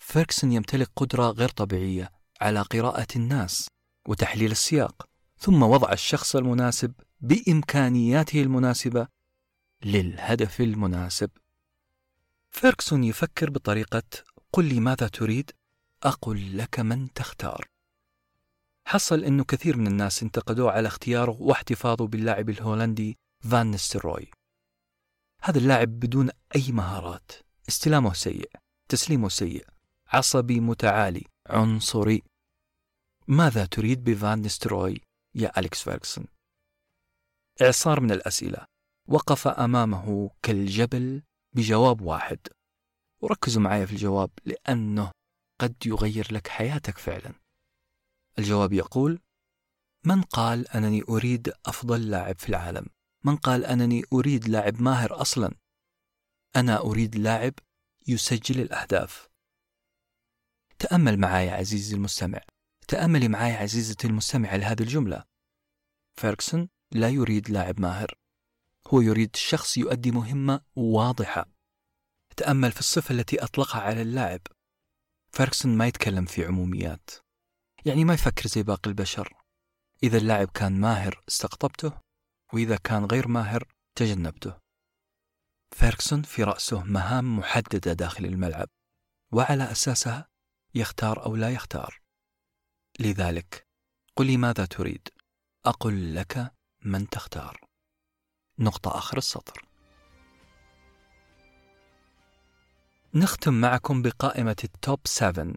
فيركسون 0.05 0.51
يمتلك 0.51 0.91
قدرة 0.95 1.29
غير 1.29 1.49
طبيعية 1.49 2.11
على 2.41 2.61
قراءة 2.61 3.07
الناس 3.15 3.67
وتحليل 4.07 4.51
السياق 4.51 5.09
ثم 5.37 5.63
وضع 5.63 5.91
الشخص 5.91 6.35
المناسب 6.35 6.93
بإمكانياته 7.21 8.41
المناسبة 8.41 9.07
للهدف 9.83 10.61
المناسب. 10.61 11.29
فيركسون 12.51 13.03
يفكر 13.03 13.49
بطريقة 13.49 14.03
قل 14.53 14.65
لي 14.65 14.79
ماذا 14.79 15.07
تريد 15.07 15.51
أقول 16.03 16.57
لك 16.57 16.79
من 16.79 17.13
تختار 17.13 17.65
حصل 18.87 19.23
أنه 19.23 19.43
كثير 19.43 19.77
من 19.77 19.87
الناس 19.87 20.23
انتقدوه 20.23 20.71
على 20.71 20.87
اختياره 20.87 21.37
واحتفاظه 21.39 22.07
باللاعب 22.07 22.49
الهولندي 22.49 23.17
فان 23.39 23.71
نيستلروي 23.71 24.31
هذا 25.41 25.57
اللاعب 25.57 25.99
بدون 25.99 26.29
أي 26.55 26.71
مهارات. 26.71 27.31
استلامه 27.69 28.13
سيء 28.13 28.49
تسليمه 28.89 29.29
سيء 29.29 29.74
عصبي 30.15 30.59
متعالي 30.59 31.23
عنصري. 31.47 32.23
ماذا 33.27 33.65
تريد 33.65 34.03
بفان 34.03 34.41
نستروي 34.41 35.01
يا 35.35 35.59
أليكس 35.59 35.83
فيرغسون؟ 35.83 36.27
إعصار 37.61 37.99
من 37.99 38.11
الأسئلة. 38.11 38.65
وقف 39.07 39.47
أمامه 39.47 40.29
كالجبل 40.43 41.23
بجواب 41.55 42.01
واحد. 42.01 42.39
وركزوا 43.21 43.61
معي 43.61 43.87
في 43.87 43.93
الجواب 43.93 44.29
لأنه 44.45 45.11
قد 45.61 45.75
يغير 45.85 46.33
لك 46.33 46.47
حياتك 46.47 46.97
فعلا. 46.97 47.33
الجواب 48.39 48.73
يقول 48.73 49.19
من 50.05 50.21
قال 50.21 50.67
أنني 50.67 51.03
أريد 51.09 51.53
أفضل 51.65 52.09
لاعب 52.09 52.39
في 52.39 52.49
العالم؟ 52.49 52.85
من 53.23 53.35
قال 53.35 53.65
أنني 53.65 54.03
أريد 54.13 54.47
لاعب 54.47 54.81
ماهر 54.81 55.21
أصلا؟ 55.21 55.55
أنا 56.55 56.79
أريد 56.79 57.15
لاعب 57.15 57.53
يسجل 58.07 58.61
الأهداف. 58.61 59.34
تأمل 60.79 61.19
معي 61.19 61.49
عزيزي 61.49 61.95
المستمع. 61.95 62.41
تأملي 62.87 63.27
معي 63.27 63.53
عزيزتي 63.53 64.07
المستمعة 64.07 64.55
لهذه 64.57 64.81
الجملة. 64.81 65.23
فيركسون 66.15 66.69
لا 66.91 67.09
يريد 67.09 67.49
لاعب 67.49 67.79
ماهر. 67.79 68.17
هو 68.87 69.01
يريد 69.01 69.35
شخص 69.35 69.77
يؤدي 69.77 70.11
مهمة 70.11 70.61
واضحة. 70.75 71.45
تأمل 72.37 72.71
في 72.71 72.79
الصفة 72.79 73.15
التي 73.15 73.43
أطلقها 73.43 73.81
على 73.81 74.01
اللاعب. 74.01 74.41
فيركسون 75.31 75.77
ما 75.77 75.87
يتكلم 75.87 76.25
في 76.25 76.45
عموميات. 76.45 77.09
يعني 77.85 78.05
ما 78.05 78.13
يفكر 78.13 78.47
زي 78.47 78.63
باقي 78.63 78.89
البشر. 78.89 79.33
إذا 80.03 80.17
اللاعب 80.17 80.47
كان 80.47 80.79
ماهر 80.79 81.23
استقطبته 81.29 81.93
وإذا 82.53 82.77
كان 82.77 83.05
غير 83.05 83.27
ماهر 83.27 83.67
تجنبته. 83.95 84.57
فيركسون 85.71 86.21
في 86.21 86.43
رأسه 86.43 86.83
مهام 86.83 87.37
محددة 87.37 87.93
داخل 87.93 88.25
الملعب 88.25 88.67
وعلى 89.31 89.71
أساسها 89.71 90.27
يختار 90.75 91.25
أو 91.25 91.35
لا 91.35 91.49
يختار. 91.49 92.01
لذلك 92.99 93.67
قل 94.15 94.25
لي 94.25 94.37
ماذا 94.37 94.65
تريد. 94.65 95.07
أقل 95.65 96.15
لك 96.15 96.51
من 96.81 97.09
تختار. 97.09 97.59
نقطة 98.59 98.97
آخر 98.97 99.17
السطر. 99.17 99.65
نختم 103.13 103.53
معكم 103.61 104.01
بقائمة 104.01 104.55
ال 104.63 104.72
top 104.72 104.99
7 105.05 105.53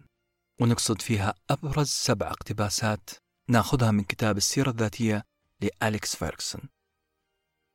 ونقصد 0.60 1.02
فيها 1.02 1.34
أبرز 1.50 1.88
سبع 1.88 2.30
اقتباسات 2.30 3.10
ناخذها 3.48 3.90
من 3.90 4.04
كتاب 4.04 4.36
السيرة 4.36 4.70
الذاتية 4.70 5.24
لأليكس 5.60 6.16
فيركسون 6.16 6.60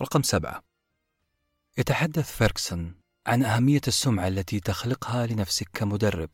رقم 0.02 0.24
سبعة. 0.24 0.64
يتحدث 1.78 2.38
فيركسون 2.38 2.96
عن 3.28 3.44
أهمية 3.44 3.82
السمعة 3.88 4.28
التي 4.28 4.60
تخلقها 4.60 5.28
لنفسك 5.28 5.70
كمدرب. 5.74 6.30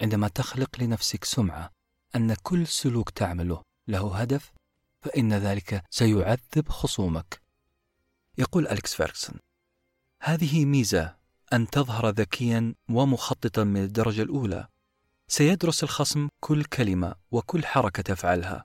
عندما 0.00 0.28
تخلق 0.28 0.80
لنفسك 0.80 1.24
سمعة 1.24 1.70
أن 2.16 2.34
كل 2.34 2.66
سلوك 2.66 3.10
تعمله 3.10 3.62
له 3.88 4.16
هدف 4.16 4.52
فإن 5.00 5.32
ذلك 5.32 5.84
سيعذب 5.90 6.68
خصومك. 6.68 7.40
يقول 8.38 8.68
أليكس 8.68 8.94
فيركسون 8.94 9.38
هذه 10.22 10.64
ميزة 10.64 11.16
أن 11.52 11.70
تظهر 11.70 12.08
ذكيا 12.08 12.74
ومخططا 12.90 13.64
من 13.64 13.82
الدرجة 13.82 14.22
الأولى. 14.22 14.68
سيدرس 15.28 15.82
الخصم 15.82 16.28
كل 16.40 16.64
كلمة 16.64 17.14
وكل 17.30 17.66
حركة 17.66 18.02
تفعلها. 18.02 18.64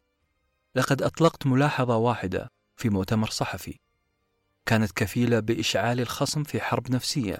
لقد 0.75 1.01
أطلقت 1.01 1.47
ملاحظة 1.47 1.97
واحدة 1.97 2.47
في 2.75 2.89
مؤتمر 2.89 3.29
صحفي. 3.29 3.79
كانت 4.65 4.91
كفيلة 4.91 5.39
بإشعال 5.39 5.99
الخصم 5.99 6.43
في 6.43 6.61
حرب 6.61 6.91
نفسية. 6.91 7.39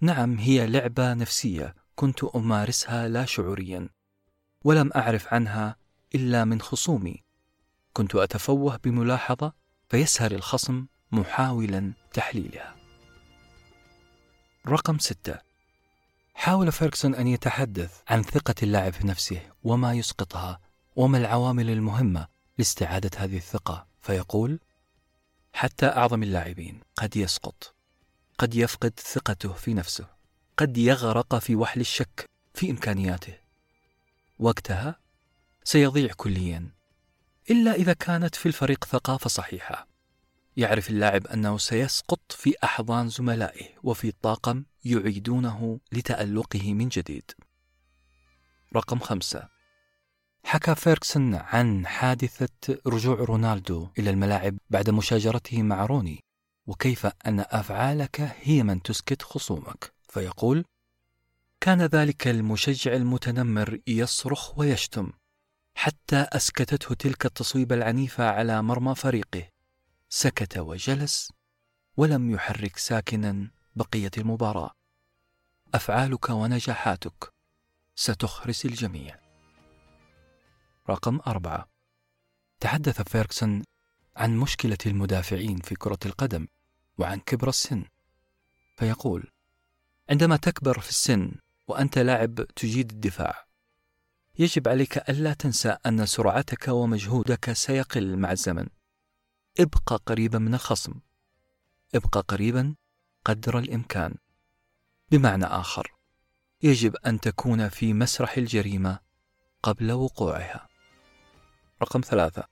نعم 0.00 0.38
هي 0.38 0.66
لعبة 0.66 1.14
نفسية 1.14 1.74
كنت 1.96 2.24
أمارسها 2.24 3.08
لا 3.08 3.24
شعوريا 3.24 3.88
ولم 4.64 4.90
أعرف 4.96 5.34
عنها 5.34 5.76
إلا 6.14 6.44
من 6.44 6.60
خصومي. 6.60 7.22
كنت 7.92 8.14
أتفوه 8.14 8.76
بملاحظة 8.76 9.52
فيسهر 9.88 10.32
الخصم 10.32 10.86
محاولا 11.12 11.92
تحليلها. 12.12 12.76
رقم 14.68 14.98
ستة. 14.98 15.38
حاول 16.34 16.72
فيركسون 16.72 17.14
أن 17.14 17.26
يتحدث 17.26 18.00
عن 18.08 18.22
ثقة 18.22 18.54
اللاعب 18.62 18.92
في 18.92 19.06
نفسه 19.06 19.40
وما 19.64 19.92
يسقطها 19.92 20.60
وما 20.96 21.18
العوامل 21.18 21.70
المهمة 21.70 22.28
لاستعادة 22.58 23.10
هذه 23.16 23.36
الثقة. 23.36 23.86
فيقول 24.00 24.60
حتى 25.52 25.86
أعظم 25.86 26.22
اللاعبين 26.22 26.80
قد 26.96 27.16
يسقط 27.16 27.74
قد 28.38 28.54
يفقد 28.54 28.92
ثقته 29.00 29.52
في 29.52 29.74
نفسه. 29.74 30.13
قد 30.56 30.78
يغرق 30.78 31.38
في 31.38 31.56
وحل 31.56 31.80
الشك 31.80 32.30
في 32.54 32.70
إمكانياته. 32.70 33.34
وقتها 34.38 34.98
سيضيع 35.64 36.12
كليا 36.16 36.68
إلا 37.50 37.74
إذا 37.74 37.92
كانت 37.92 38.34
في 38.34 38.46
الفريق 38.46 38.84
ثقافة 38.84 39.28
صحيحة. 39.28 39.88
يعرف 40.56 40.90
اللاعب 40.90 41.26
أنه 41.26 41.58
سيسقط 41.58 42.32
في 42.32 42.54
أحضان 42.64 43.08
زملائه 43.08 43.68
وفي 43.82 44.12
طاقم 44.22 44.64
يعيدونه 44.84 45.80
لتألقه 45.92 46.74
من 46.74 46.88
جديد. 46.88 47.30
رقم 48.76 48.98
خمسة. 48.98 49.48
حكى 50.44 50.74
فيركسون 50.74 51.34
عن 51.34 51.86
حادثة 51.86 52.78
رجوع 52.86 53.16
رونالدو 53.16 53.88
إلى 53.98 54.10
الملاعب 54.10 54.58
بعد 54.70 54.90
مشاجرته 54.90 55.62
مع 55.62 55.86
روني 55.86 56.24
وكيف 56.66 57.06
أن 57.06 57.40
أفعالك 57.40 58.20
هي 58.42 58.62
من 58.62 58.82
تسكت 58.82 59.22
خصومك. 59.22 59.93
فيقول 60.14 60.64
كان 61.60 61.82
ذلك 61.82 62.28
المشجع 62.28 62.92
المتنمر 62.92 63.80
يصرخ 63.86 64.58
ويشتم 64.58 65.12
حتى 65.74 66.16
أسكتته 66.16 66.94
تلك 66.94 67.26
التصويبه 67.26 67.74
العنيفة 67.74 68.30
على 68.30 68.62
مرمى 68.62 68.94
فريقه 68.94 69.48
سكت 70.08 70.58
وجلس 70.58 71.32
ولم 71.96 72.30
يحرك 72.30 72.76
ساكنا 72.76 73.50
بقية 73.76 74.10
المباراة. 74.18 74.70
أفعالك 75.74 76.30
ونجاحاتك 76.30 77.32
ستخرس 77.94 78.64
الجميع. 78.64 79.18
رقم 80.90 81.20
أربعة. 81.26 81.68
تحدث 82.60 83.02
فيركسون 83.02 83.62
عن 84.16 84.36
مشكلة 84.36 84.78
المدافعين 84.86 85.56
في 85.56 85.74
كرة 85.74 85.98
القدم 86.06 86.46
وعن 86.98 87.20
كبر 87.20 87.48
السن 87.48 87.84
فيقول 88.76 89.33
عندما 90.10 90.36
تكبر 90.36 90.80
في 90.80 90.88
السن 90.88 91.32
وأنت 91.68 91.98
لاعب 91.98 92.34
تجيد 92.34 92.90
الدفاع. 92.90 93.46
يجب 94.38 94.68
عليك 94.68 95.10
ألا 95.10 95.32
تنسى 95.32 95.76
أن 95.86 96.06
سرعتك 96.06 96.68
ومجهودك 96.68 97.52
سيقل 97.52 98.16
مع 98.16 98.32
الزمن. 98.32 98.66
ابقى 99.60 99.96
قريبا 100.06 100.38
من 100.38 100.54
الخصم. 100.54 100.94
ابقى 101.94 102.20
قريبا 102.20 102.74
قدر 103.24 103.58
الإمكان. 103.58 104.14
بمعنى 105.10 105.44
آخر 105.44 105.94
يجب 106.62 106.96
أن 106.96 107.20
تكون 107.20 107.68
في 107.68 107.92
مسرح 107.92 108.36
الجريمة 108.36 108.98
قبل 109.62 109.92
وقوعها. 109.92 110.68
رقم 111.82 112.00
ثلاثة. 112.00 112.44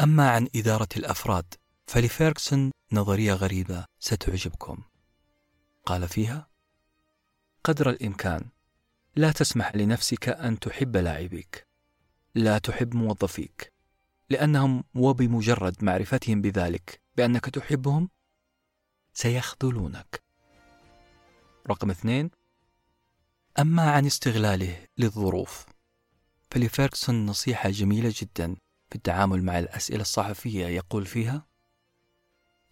أما 0.00 0.30
عن 0.30 0.48
إدارة 0.56 0.88
الأفراد 0.96 1.54
فلفيركسون 1.86 2.72
نظرية 2.92 3.32
غريبة 3.32 3.84
ستعجبكم. 3.98 4.82
قال 5.88 6.08
فيها 6.08 6.48
قدر 7.64 7.90
الإمكان 7.90 8.48
لا 9.16 9.32
تسمح 9.32 9.76
لنفسك 9.76 10.28
أن 10.28 10.58
تحب 10.58 10.96
لاعبيك 10.96 11.66
لا 12.34 12.58
تحب 12.58 12.94
موظفيك 12.94 13.72
لأنهم 14.30 14.84
وبمجرد 14.94 15.84
معرفتهم 15.84 16.40
بذلك 16.40 17.00
بأنك 17.16 17.44
تحبهم 17.44 18.08
سيخذلونك. 19.14 20.22
رقم 21.70 21.90
اثنين 21.90 22.30
أما 23.58 23.90
عن 23.90 24.06
استغلاله 24.06 24.86
للظروف 24.98 25.66
فلفيركسون 26.50 27.26
نصيحة 27.26 27.70
جميلة 27.70 28.14
جدا 28.16 28.56
في 28.88 28.94
التعامل 28.94 29.42
مع 29.42 29.58
الأسئلة 29.58 30.00
الصحفية 30.00 30.66
يقول 30.66 31.06
فيها 31.06 31.46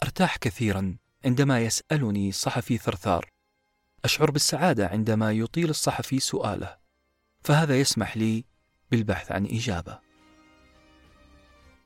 أرتاح 0.03 0.37
كثيرا 0.37 0.97
عندما 1.27 1.61
يسألني 1.61 2.33
صحفي 2.33 2.79
ثرثار 2.79 3.31
أشعر 4.05 4.31
بالسعادة 4.31 4.89
عندما 4.89 5.33
يطيل 5.33 5.71
الصحفي 5.71 6.21
سؤاله 6.21 6.77
فهذا 7.41 7.81
يسمح 7.81 8.17
لي 8.17 8.45
بالبحث 8.91 9.33
عن 9.33 9.47
إجابة. 9.47 9.99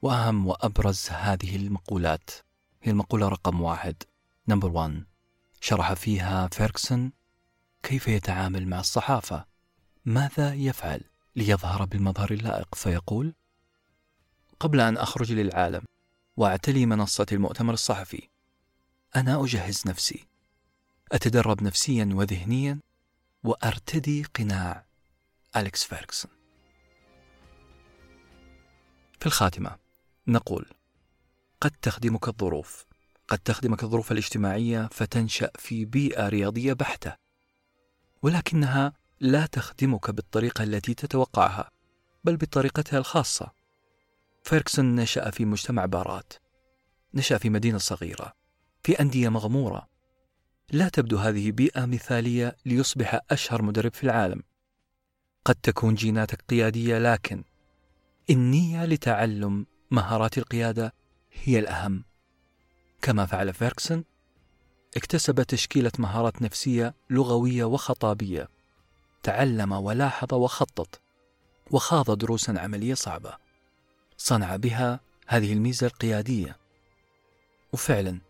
وأهم 0.03 0.47
وأبرز 0.47 1.09
هذه 1.11 1.57
المقولات 1.57 2.31
هي 2.83 2.93
المقولة 2.93 3.29
رقم 3.29 3.61
واحد. 3.61 4.03
number 4.49 4.71
1 4.71 5.05
شرح 5.61 5.93
فيها 5.93 6.49
فيركسون 6.49 7.13
كيف 7.83 8.09
يتعامل 8.09 8.69
مع 8.69 8.81
الصحافة. 8.81 9.45
ماذا 10.05 10.55
يفعل 10.55 11.01
ليظهر 11.37 11.85
بالمظهر 11.85 12.31
اللائق؟ 12.31 12.75
فيقول 12.75 13.35
قبل 14.61 14.81
أن 14.81 14.97
أخرج 14.97 15.33
للعالم 15.33 15.83
وأعتلي 16.37 16.87
منصة 16.87 17.27
المؤتمر 17.33 17.73
الصحفي 17.73 18.30
أنا 19.17 19.45
أجهز 19.45 19.83
نفسي. 19.87 20.27
أتدرب 21.13 21.63
نفسيا 21.63 22.11
وذهنيا 22.13 22.79
وأرتدي 23.45 24.23
قناع. 24.23 24.85
أليكس 25.57 25.85
فيرغسون. 25.85 26.31
في 29.21 29.27
الخاتمة 29.27 29.77
نقول 30.27 30.67
قد 31.61 31.71
تخدمك 31.71 32.29
الظروف. 32.29 32.87
قد 33.29 33.39
تخدمك 33.39 33.83
الظروف 33.83 34.13
الاجتماعية 34.13 34.89
فتنشأ 34.93 35.51
في 35.59 35.85
بيئة 35.85 36.29
رياضية 36.29 36.73
بحتة. 36.73 37.17
ولكنها 38.23 38.93
لا 39.21 39.47
تخدمك 39.47 40.11
بالطريقة 40.11 40.65
التي 40.65 40.95
تتوقعها 40.95 41.71
بل 42.25 42.37
بطريقتها 42.37 42.99
الخاصة. 42.99 43.53
فيركسون 44.45 44.97
نشأ 44.97 45.31
في 45.31 45.45
مجتمع 45.45 45.87
بارات. 45.87 46.33
نشأ 47.15 47.39
في 47.39 47.51
مدينة 47.51 47.79
صغيرة. 47.79 48.40
في 48.83 49.01
أندية 49.01 49.29
مغمورة. 49.29 49.89
لا 50.73 50.89
تبدو 50.89 51.19
هذه 51.19 51.51
بيئة 51.51 51.87
مثالية 51.87 52.57
ليصبح 52.67 53.21
أشهر 53.31 53.63
مدرب 53.63 53.95
في 53.95 54.05
العالم. 54.05 54.43
قد 55.45 55.55
تكون 55.55 55.95
جيناتك 55.95 56.45
قيادية 56.49 56.99
لكن 56.99 57.45
النية 58.31 58.85
لتعلم 58.85 59.67
مهارات 59.91 60.39
القيادة 60.39 60.95
هي 61.33 61.59
الأهم. 61.59 62.05
كما 63.03 63.27
فعل 63.27 63.55
فيركسون 63.55 64.05
اكتسب 64.97 65.43
تشكيلة 65.43 65.93
مهارات 65.99 66.43
نفسية 66.43 66.95
لغوية 67.11 67.65
وخطابية. 67.65 68.49
تعلم 69.23 69.73
ولاحظ 69.73 70.35
وخطط 70.35 71.01
وخاض 71.71 72.19
دروسا 72.19 72.53
عملية 72.53 72.95
صعبة. 72.95 73.33
صنع 74.17 74.57
بها 74.57 75.01
هذه 75.27 75.53
الميزة 75.53 75.87
القيادية. 75.87 76.57
وفعلا 77.73 78.30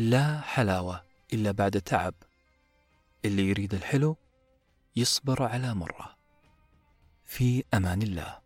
لا 0.00 0.40
حلاوة 0.40 1.02
إلا 1.32 1.50
بعد 1.50 1.80
تعب. 1.80 2.14
اللي 3.24 3.48
يريد 3.48 3.74
الحلو 3.74 4.16
يصبر 4.96 5.42
على 5.42 5.74
مرة. 5.74 6.16
في 7.24 7.64
أمان 7.74 8.02
الله. 8.02 8.38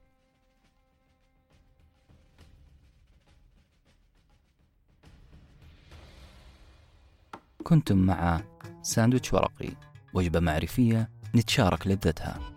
كنتم 7.65 7.99
مع 7.99 8.41
ساندويتش 8.83 9.33
ورقي 9.33 9.71
وجبة 10.15 10.41
معرفية 10.41 11.11
نتشارك 11.35 11.87
لذتها. 11.87 12.54